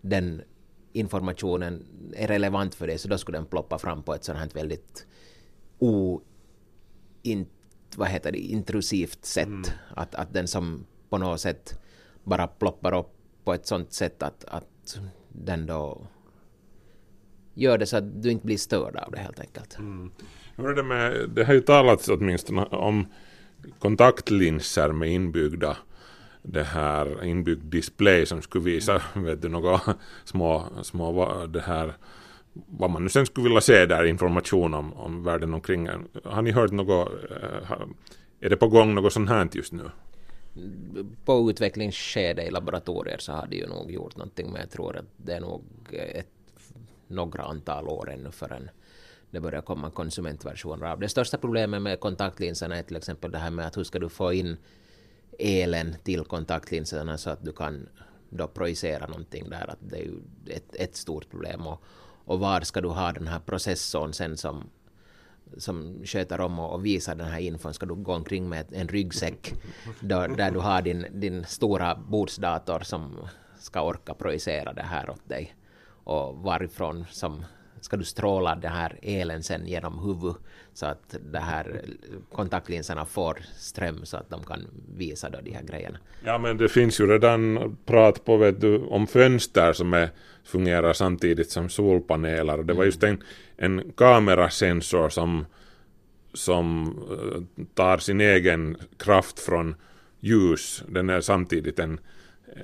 [0.00, 0.42] den
[0.92, 4.48] informationen är relevant för dig så då skulle den ploppa fram på ett sånt här
[4.54, 5.06] väldigt
[5.78, 6.20] o,
[7.22, 7.46] in,
[7.96, 9.46] vad heter det, intrusivt sätt.
[9.46, 9.64] Mm.
[9.96, 11.78] Att, att den som på något sätt
[12.24, 13.12] bara ploppar upp
[13.44, 16.06] på ett sånt sätt att, att den då
[17.54, 19.78] gör det så att du inte blir störd av det helt enkelt.
[19.78, 20.10] Mm.
[20.60, 23.06] Hur är det, med, det har ju talats åtminstone om
[23.78, 25.76] kontaktlinser med inbyggda
[26.42, 29.80] det här inbyggd display som skulle visa vet du, några
[30.24, 31.94] små, små det här
[32.52, 35.88] vad man nu sen skulle vilja se där information om, om världen omkring.
[36.24, 37.72] Har ni hört något, eh,
[38.40, 39.90] är det på gång något sånt här just nu?
[41.24, 45.04] På utvecklingsskede i laboratorier så har det ju nog gjort någonting men jag tror att
[45.16, 46.26] det är nog ett,
[47.08, 48.70] några antal år ännu förrän
[49.30, 51.00] det börjar komma konsumentversioner av.
[51.00, 54.08] Det största problemet med kontaktlinserna är till exempel det här med att hur ska du
[54.08, 54.56] få in
[55.38, 57.88] elen till kontaktlinserna så att du kan
[58.30, 59.70] då projicera någonting där.
[59.70, 60.14] Att det är ju
[60.46, 61.66] ett, ett stort problem.
[61.66, 61.82] Och,
[62.24, 64.70] och var ska du ha den här processorn sen som,
[65.56, 67.74] som sköter om och, och visar den här infon?
[67.74, 69.54] Ska du gå omkring med en ryggsäck
[70.00, 73.28] då, där du har din, din stora bordsdator som
[73.58, 75.56] ska orka projicera det här åt dig?
[76.04, 77.44] Och varifrån som
[77.80, 80.36] ska du stråla den här elen sen genom huvudet
[80.74, 81.80] så att de här
[82.32, 84.66] kontaktlinserna får ström så att de kan
[84.96, 85.98] visa då de här grejerna.
[86.24, 90.10] Ja men det finns ju redan prat på vet du, om fönster som är,
[90.44, 92.62] fungerar samtidigt som solpaneler.
[92.62, 93.22] Det var just en,
[93.56, 95.46] en kamerasensor som,
[96.34, 99.74] som eh, tar sin egen kraft från
[100.20, 100.84] ljus.
[100.88, 102.00] Den är samtidigt en,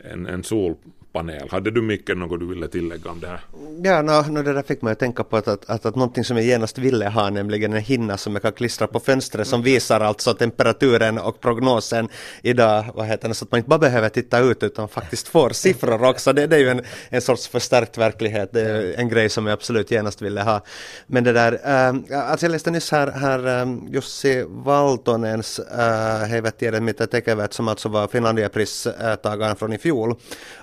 [0.05, 0.77] en, en sol,
[1.17, 1.49] panel.
[1.51, 3.41] Hade du mycket något du ville tillägga om det här?
[3.83, 6.25] Ja, no, no, det där fick mig att tänka på att, att, att, att någonting
[6.25, 9.62] som jag genast ville ha, nämligen en hinna som jag kan klistra på fönstret som
[9.62, 12.09] visar alltså temperaturen och prognosen
[12.43, 15.51] idag, vad heter det, så att man inte bara behöver titta ut utan faktiskt får
[15.51, 16.33] siffror också.
[16.33, 19.53] Det, det är ju en, en sorts förstärkt verklighet, det är en grej som jag
[19.53, 20.61] absolut genast ville ha.
[21.07, 26.43] Men det där, äh, alltså jag läste nyss här, här ähm, Jussi Valtonens äh, Hei
[26.59, 30.14] tiedä mitä tekevät, som alltså var Finlandiapristagaren från i fjol.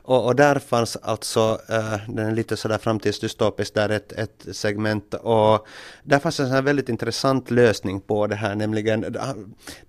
[0.04, 5.14] Och, och där fanns alltså, äh, den är lite sådär framtidsdystopisk där ett, ett segment
[5.14, 5.68] och
[6.04, 9.18] där fanns en sån väldigt intressant lösning på det här, nämligen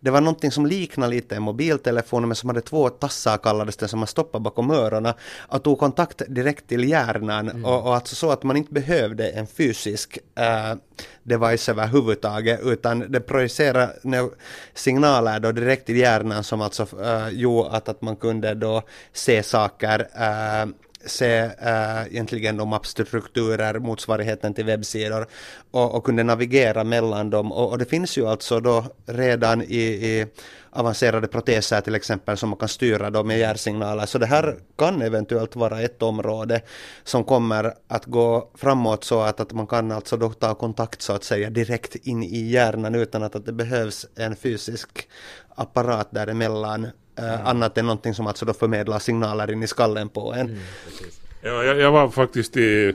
[0.01, 3.89] det var någonting som liknade lite en mobiltelefon men som hade två tassar kallades det
[3.89, 5.15] som man stoppade bakom öronen
[5.49, 7.65] och tog kontakt direkt till hjärnan mm.
[7.65, 10.75] och, och alltså så att man inte behövde en fysisk äh,
[11.23, 13.93] device överhuvudtaget utan det projicerar
[14.75, 18.83] signaler då direkt till hjärnan som alltså äh, gjorde att, att man kunde då
[19.13, 20.67] se saker äh,
[21.07, 25.27] se äh, egentligen de appstrukturer, motsvarigheten till webbsidor
[25.71, 29.83] och, och kunde navigera mellan dem och, och, det finns ju alltså då redan i,
[29.83, 30.27] i
[30.71, 34.07] avancerade proteser till exempel som man kan styra då med hjärnsignaler.
[34.07, 36.61] Så det här kan eventuellt vara ett område
[37.05, 41.13] som kommer att gå framåt så att, att man kan alltså då ta kontakt så
[41.13, 45.09] att säga direkt in i hjärnan utan att, att det behövs en fysisk
[45.57, 47.47] apparat däremellan mm.
[47.47, 50.41] annat än någonting som alltså då förmedlar signaler in i skallen på en.
[50.41, 50.59] Mm,
[51.43, 52.95] ja, jag, jag, var faktiskt i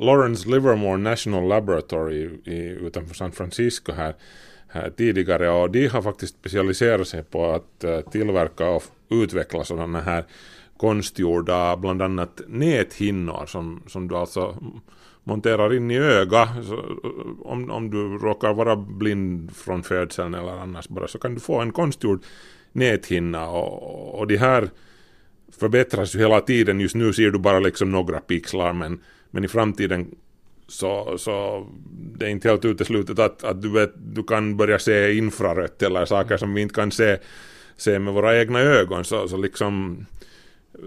[0.00, 4.14] Lawrence Livermore National Laboratory i, utanför San Francisco här,
[4.68, 10.00] här, tidigare och de har faktiskt specialiserat sig på att eh, tillverka och utveckla sådana
[10.00, 10.24] här
[10.76, 14.56] konstgjorda bland annat näthinnor som, som du alltså
[15.24, 16.48] monterar in i öga.
[17.42, 21.60] om, om du råkar vara blind från födseln eller annars bara så kan du få
[21.60, 22.24] en konstgjord
[22.78, 24.70] näthinna och, och de här
[25.58, 26.80] förbättras ju hela tiden.
[26.80, 29.00] Just nu ser du bara liksom några pixlar men,
[29.30, 30.06] men i framtiden
[30.68, 31.66] så, så
[32.18, 36.04] det är inte helt uteslutet att, att du, vet, du kan börja se infrarött eller
[36.04, 37.18] saker som vi inte kan se,
[37.76, 39.04] se med våra egna ögon.
[39.04, 40.06] Så, så liksom
[40.74, 40.80] eh,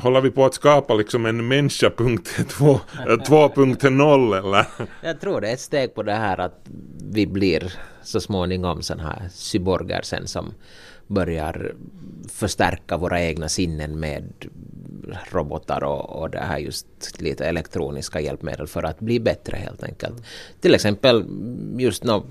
[0.00, 4.66] håller vi på att skapa liksom en människa 2.0 eh, eller?
[5.02, 6.68] Jag tror det är ett steg på det här att
[7.10, 10.54] vi blir så småningom sådana här cyborger sen som
[11.06, 11.74] börjar
[12.28, 14.32] förstärka våra egna sinnen med
[15.30, 16.86] robotar och, och det här just
[17.20, 20.22] lite elektroniska hjälpmedel för att bli bättre helt enkelt.
[20.60, 21.24] Till exempel
[21.76, 22.26] just no,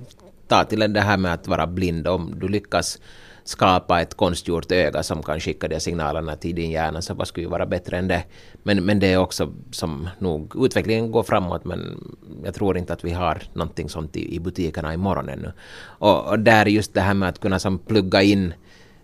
[0.48, 3.00] ta till det här med att vara blind om du lyckas
[3.44, 7.46] skapa ett konstgjort öga som kan skicka de signalerna till din hjärna, så vad skulle
[7.46, 8.24] ju vara bättre än det?
[8.64, 12.08] Men, men det är också som nog, utvecklingen går framåt, men
[12.44, 15.52] jag tror inte att vi har någonting sånt i, i butikerna imorgon ännu.
[15.84, 18.54] Och, och där just det här med att kunna som plugga in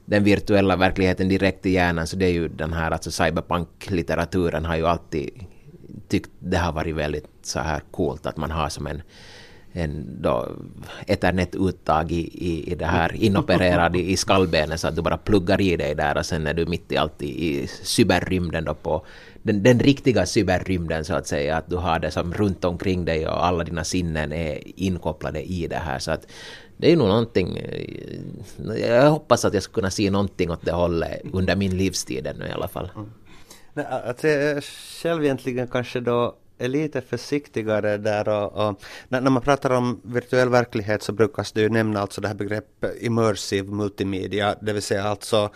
[0.10, 4.76] den virtuella verkligheten direkt i hjärnan, så det är ju den här alltså cyberpunk-litteraturen har
[4.76, 5.30] ju alltid
[6.08, 9.02] tyckt det har varit väldigt så här coolt att man har som en
[9.72, 10.56] en då
[11.08, 15.62] ethernet-uttag i, i, i det här inopererad i, i skallbenet så att du bara pluggar
[15.62, 19.06] i dig där och sen är du mitt i allt i, i cyberrymden då på
[19.44, 23.28] den, den riktiga cyberrymden så att säga, att du har det som runt omkring dig
[23.28, 26.00] och alla dina sinnen är inkopplade i det här.
[26.00, 26.28] Så att
[26.82, 30.72] det är nog någonting, eh, jag hoppas att jag ska kunna se någonting åt det
[30.72, 32.92] hållet under min livstid ännu i alla fall.
[32.96, 33.10] Mm.
[33.74, 34.62] Nej, eh, att jag eh,
[35.02, 40.02] själv egentligen kanske då är lite försiktigare där och, och när, när, man pratar om
[40.04, 44.82] virtuell verklighet så brukas det ju nämna alltså det här begreppet immersive multimedia, det vill
[44.82, 45.50] säga alltså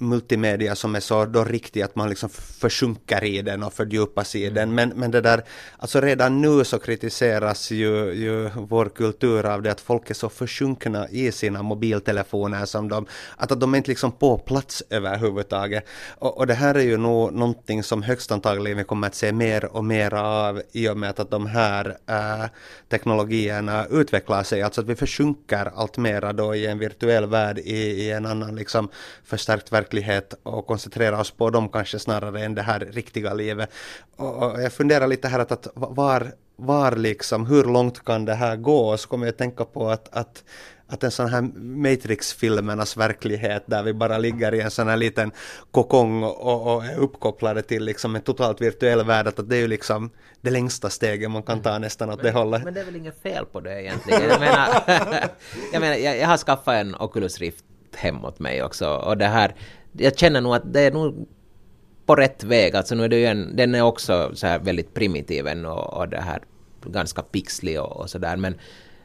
[0.00, 2.28] multimedia som är så då riktig att man liksom
[2.60, 4.74] försjunker i den och fördjupas i den.
[4.74, 5.44] Men, men det där,
[5.78, 10.28] alltså redan nu så kritiseras ju, ju vår kultur av det att folk är så
[10.28, 15.84] försjunkna i sina mobiltelefoner som de, att de är inte liksom på plats överhuvudtaget.
[16.18, 19.32] Och, och det här är ju nog någonting som högst antagligen vi kommer att se
[19.32, 22.48] mer och mer av i och med att de här äh,
[22.88, 27.76] teknologierna utvecklar sig, alltså att vi försjunker allt mera då i en virtuell värld i,
[27.76, 28.88] i en annan liksom
[29.24, 33.70] förstärkt verklighet verklighet och koncentrera oss på dem kanske snarare än det här riktiga livet.
[34.16, 38.34] Och, och jag funderar lite här att, att var, var liksom, hur långt kan det
[38.34, 38.92] här gå?
[38.92, 40.44] Och så kommer jag att tänka på att, att
[40.92, 45.32] att en sån här Matrix-filmernas verklighet där vi bara ligger i en sån här liten
[45.70, 49.68] kokong och, och är uppkopplade till liksom en totalt virtuell värld, att det är ju
[49.68, 50.10] liksom
[50.42, 52.64] det längsta steget man kan ta nästan åt men, det hållet.
[52.64, 54.22] Men det är väl inget fel på det egentligen.
[54.28, 54.68] Jag menar,
[55.72, 57.64] jag, menar jag, jag har skaffat en Oculus Rift
[57.96, 59.54] hem åt mig också och det här
[59.92, 61.28] jag känner nog att det är nog
[62.06, 62.76] på rätt väg.
[62.76, 66.08] Alltså nu är det ju en, den är också så här väldigt primitiv och, och
[66.08, 66.42] det här
[66.86, 68.36] ganska pixlig och, och sådär.
[68.36, 68.54] Men,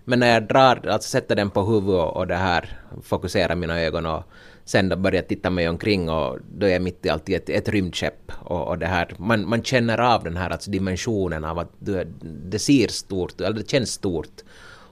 [0.03, 3.81] men när jag drar, alltså sätter den på huvudet och, och det här fokuserar mina
[3.81, 4.23] ögon och
[4.65, 7.69] sen då börjar titta mig omkring och då är jag mitt i allt ett, ett
[7.69, 9.13] rymdskepp och, och det här.
[9.17, 13.59] Man, man känner av den här alltså dimensionen av att du, det ser stort, eller
[13.59, 14.43] det känns stort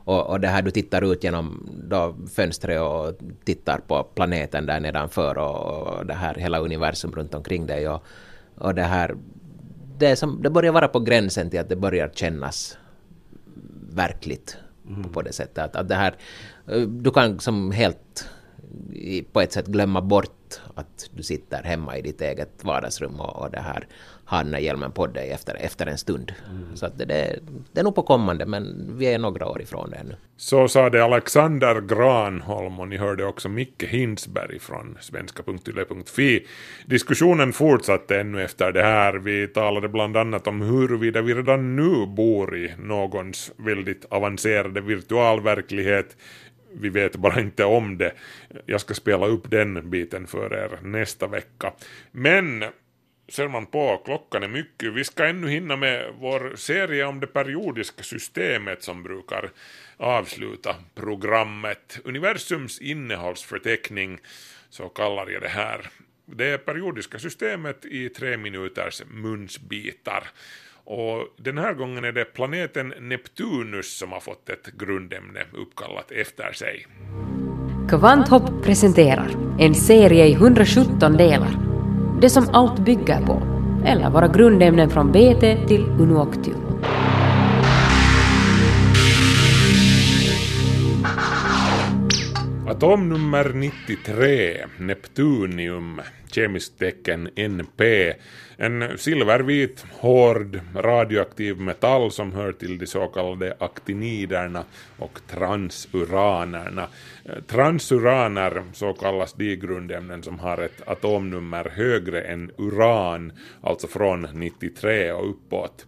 [0.06, 4.80] och, och det här du tittar ut genom då fönstret och tittar på planeten där
[4.80, 8.04] nedanför och, och det här hela universum runt omkring dig och,
[8.56, 9.16] och det här
[9.97, 12.78] det, som, det börjar vara på gränsen till att det börjar kännas
[13.89, 15.04] verkligt mm.
[15.04, 16.16] på det sättet att, att det här
[16.88, 18.30] du kan som helt
[19.32, 23.51] på ett sätt glömma bort att du sitter hemma i ditt eget vardagsrum och, och
[23.51, 23.88] det här
[24.26, 26.34] Hanna den här hjälmen på dig efter, efter en stund.
[26.50, 26.76] Mm.
[26.76, 27.40] Så att det, det,
[27.72, 30.16] det är nog på kommande, men vi är några år ifrån det ännu.
[30.38, 36.48] Så sa det Alexander Granholm och ni hörde också Micke Hinsberg från svenska.yle.fi.
[36.86, 39.14] Diskussionen fortsatte ännu efter det här.
[39.14, 46.18] Vi talade bland annat om huruvida vi redan nu bor i någons väldigt avancerade virtualverklighet
[46.80, 48.12] vi vet bara inte om det.
[48.66, 51.74] Jag ska spela upp den biten för er nästa vecka.
[52.12, 52.64] Men
[53.28, 54.94] ser man på, klockan är mycket.
[54.94, 59.52] Vi ska ännu hinna med vår serie om det periodiska systemet som brukar
[59.98, 62.00] avsluta programmet.
[62.04, 64.20] Universums innehållsförteckning,
[64.70, 65.90] så kallar jag det här.
[66.26, 70.24] Det periodiska systemet i tre minuters munsbitar.
[70.86, 76.52] Och den här gången är det planeten Neptunus som har fått ett grundämne uppkallat efter
[76.52, 76.88] sig.
[77.90, 81.73] Kvanthopp presenterar en serie i 117 delar
[82.24, 83.42] det som allt bygger på,
[83.86, 86.62] eller våra grundämnen från BT till Unuoctium.
[92.70, 96.02] Atomnummer 93, Neptunium,
[96.32, 98.14] kemiskt tecken NP,
[98.64, 104.64] en silvervit, hård, radioaktiv metall som hör till de så kallade aktiniderna
[104.97, 106.88] och transuranerna.
[107.26, 114.28] Eh, transuraner, så kallas de grundämnen som har ett atomnummer högre än uran, alltså från
[114.34, 115.86] 93 och uppåt.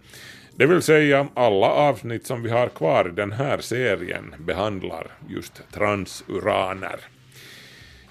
[0.56, 5.72] Det vill säga alla avsnitt som vi har kvar i den här serien behandlar just
[5.72, 7.15] transuraner.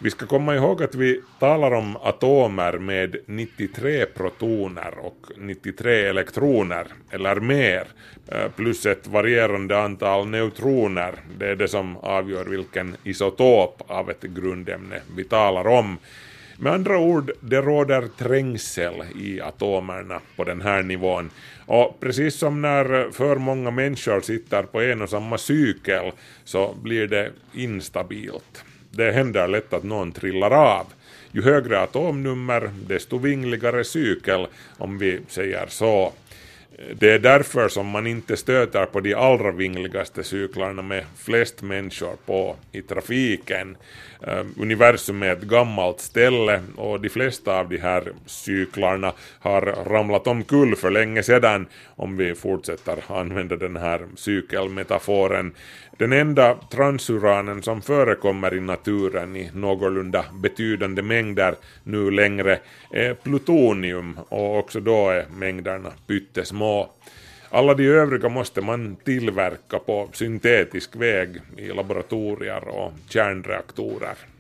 [0.05, 6.87] Vi ska komma ihåg att vi talar om atomer med 93 protoner och 93 elektroner
[7.11, 7.87] eller mer
[8.29, 11.15] eh, plus ett varierande antal neutroner.
[11.39, 15.99] Det är det som avgör vilken isotop av ett grundämne vi talar om.
[16.59, 21.31] Med andra ord, det råder trängsel i atomerna på den här nivån.
[21.67, 26.13] Och precis som när för många människor sitter på en och samma cykel
[26.45, 28.65] så blir det instabilt.
[28.97, 30.87] Det händer lätt att någon trillar av.
[31.33, 34.47] Ju högre atomnummer, desto vingligare cykel,
[34.79, 36.13] om vi säger så.
[36.93, 42.17] Det är därför som man inte stöter på de allra vingligaste cyklarna med flest människor
[42.27, 43.77] på i trafiken.
[44.27, 50.27] Ehm, universum är ett gammalt ställe och de flesta av de här cyklarna har ramlat
[50.27, 51.67] omkull för länge sedan
[51.97, 55.53] om vi fortsätter använda den här cykelmetaforen.
[55.99, 62.59] Den enda transuranen som förekommer i naturen i någorlunda betydande mängder nu längre
[62.91, 66.89] är plutonium och också då är mängderna pyttesmå.
[67.51, 74.34] Alla de övriga måste man tillverka på syntetisk väg i laboratorier och kärnreaktorer.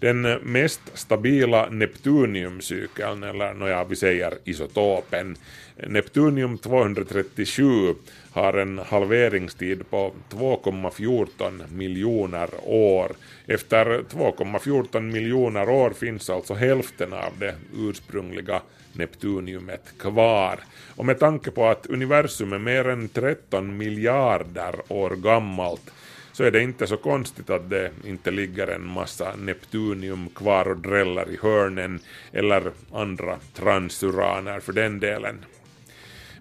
[0.00, 5.36] Den mest stabila neptuniumcykeln, eller nåja, vi säger isotopen,
[5.76, 7.94] neptunium 237
[8.32, 13.12] har en halveringstid på 2,14 miljoner år.
[13.46, 18.60] Efter 2,14 miljoner år finns alltså hälften av det ursprungliga
[18.92, 20.58] neptuniumet kvar.
[20.96, 25.90] Och med tanke på att universum är mer än 13 miljarder år gammalt
[26.38, 30.76] så är det inte så konstigt att det inte ligger en massa neptunium kvar och
[30.76, 32.00] dräller i hörnen
[32.32, 35.44] eller andra transuraner för den delen.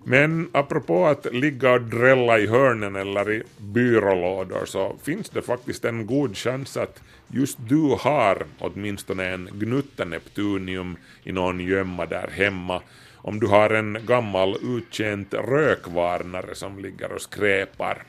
[0.04, 5.86] Men apropå att ligga och drälla i hörnen eller i byrålådor så finns det faktiskt
[5.86, 12.30] en god chans att just du har åtminstone en gnutta neptunium i någon gömma där
[12.32, 12.82] hemma
[13.16, 18.04] om du har en gammal uttjänt rökvarnare som ligger och skräpar.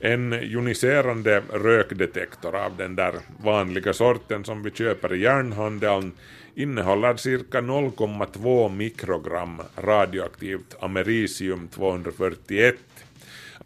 [0.00, 6.12] En joniserande rökdetektor av den där vanliga sorten som vi köper i järnhandeln
[6.54, 12.74] innehåller cirka 0,2 mikrogram radioaktivt americium 241.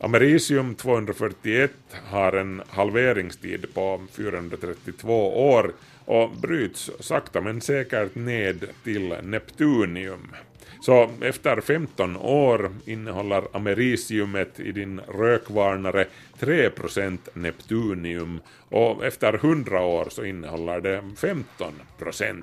[0.01, 1.71] Americium 241
[2.11, 5.73] har en halveringstid på 432 år
[6.05, 10.35] och bryts sakta men säkert ned till neptunium.
[10.81, 16.07] Så efter 15 år innehåller americiumet i din rökvarnare
[16.39, 22.43] 3% neptunium och efter 100 år så innehåller det 15%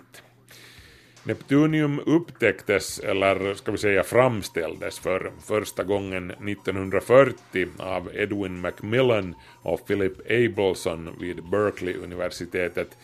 [1.27, 9.87] Neptunium upptäcktes, eller ska vi säga framställdes för första gången 1940 av Edwin Macmillan och
[9.87, 12.97] Philip Abelson vid Berkeley-universitetet.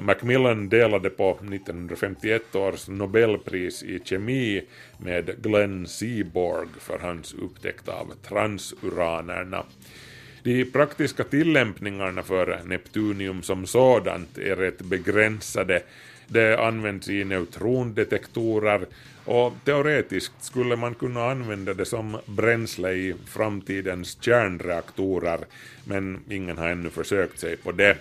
[0.00, 4.62] Macmillan delade på 1951 års Nobelpris i kemi
[4.98, 9.64] med Glenn Seaborg för hans upptäckt av transuranerna.
[10.42, 15.82] De praktiska tillämpningarna för neptunium som sådant är rätt begränsade
[16.28, 18.86] det används i neutrondetektorer
[19.24, 25.38] och teoretiskt skulle man kunna använda det som bränsle i framtidens kärnreaktorer,
[25.84, 27.96] men ingen har ännu försökt sig på det.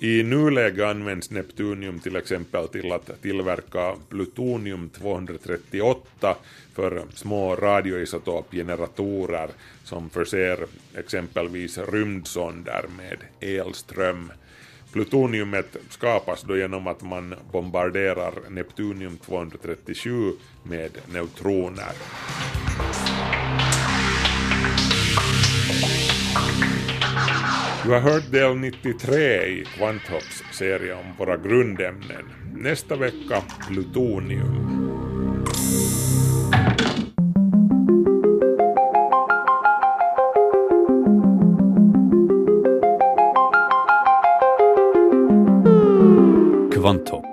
[0.00, 6.36] I nuläget används neptunium till exempel till att tillverka plutonium 238
[6.74, 9.48] för små radioisotopgeneratorer
[9.84, 14.32] som förser exempelvis rymdsonder med elström.
[14.92, 20.32] Plutoniumet skapas då genom att man bombarderar Neptunium 237
[20.62, 21.92] med neutroner.
[27.88, 29.16] Du har hört del 93
[29.46, 32.32] i Kvanthopps serie om våra grundämnen.
[32.54, 34.54] Nästa vecka plutonium.
[46.72, 47.24] Kvanthopp,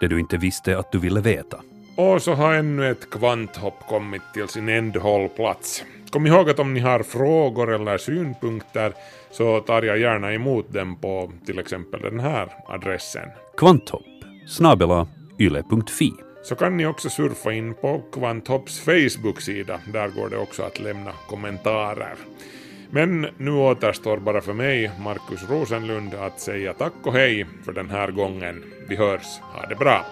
[0.00, 1.60] det du inte visste att du ville veta.
[1.96, 5.84] Och så har ännu ett kvanthopp kommit till sin ändhållplats.
[6.10, 8.92] Kom ihåg att om ni har frågor eller synpunkter
[9.30, 13.28] så tar jag gärna emot dem på till exempel den här adressen.
[13.56, 14.02] Kvanthopp,
[14.48, 15.06] snabela
[15.38, 16.12] yle.fi.
[16.42, 19.80] Så kan ni också surfa in på Kvanthopps Facebook-sida.
[19.92, 22.14] Där går det också att lämna kommentarer.
[22.90, 27.90] Men nu återstår bara för mig, Markus Rosenlund, att säga tack och hej för den
[27.90, 28.62] här gången.
[28.88, 29.40] Vi hörs.
[29.40, 30.06] Ha det bra!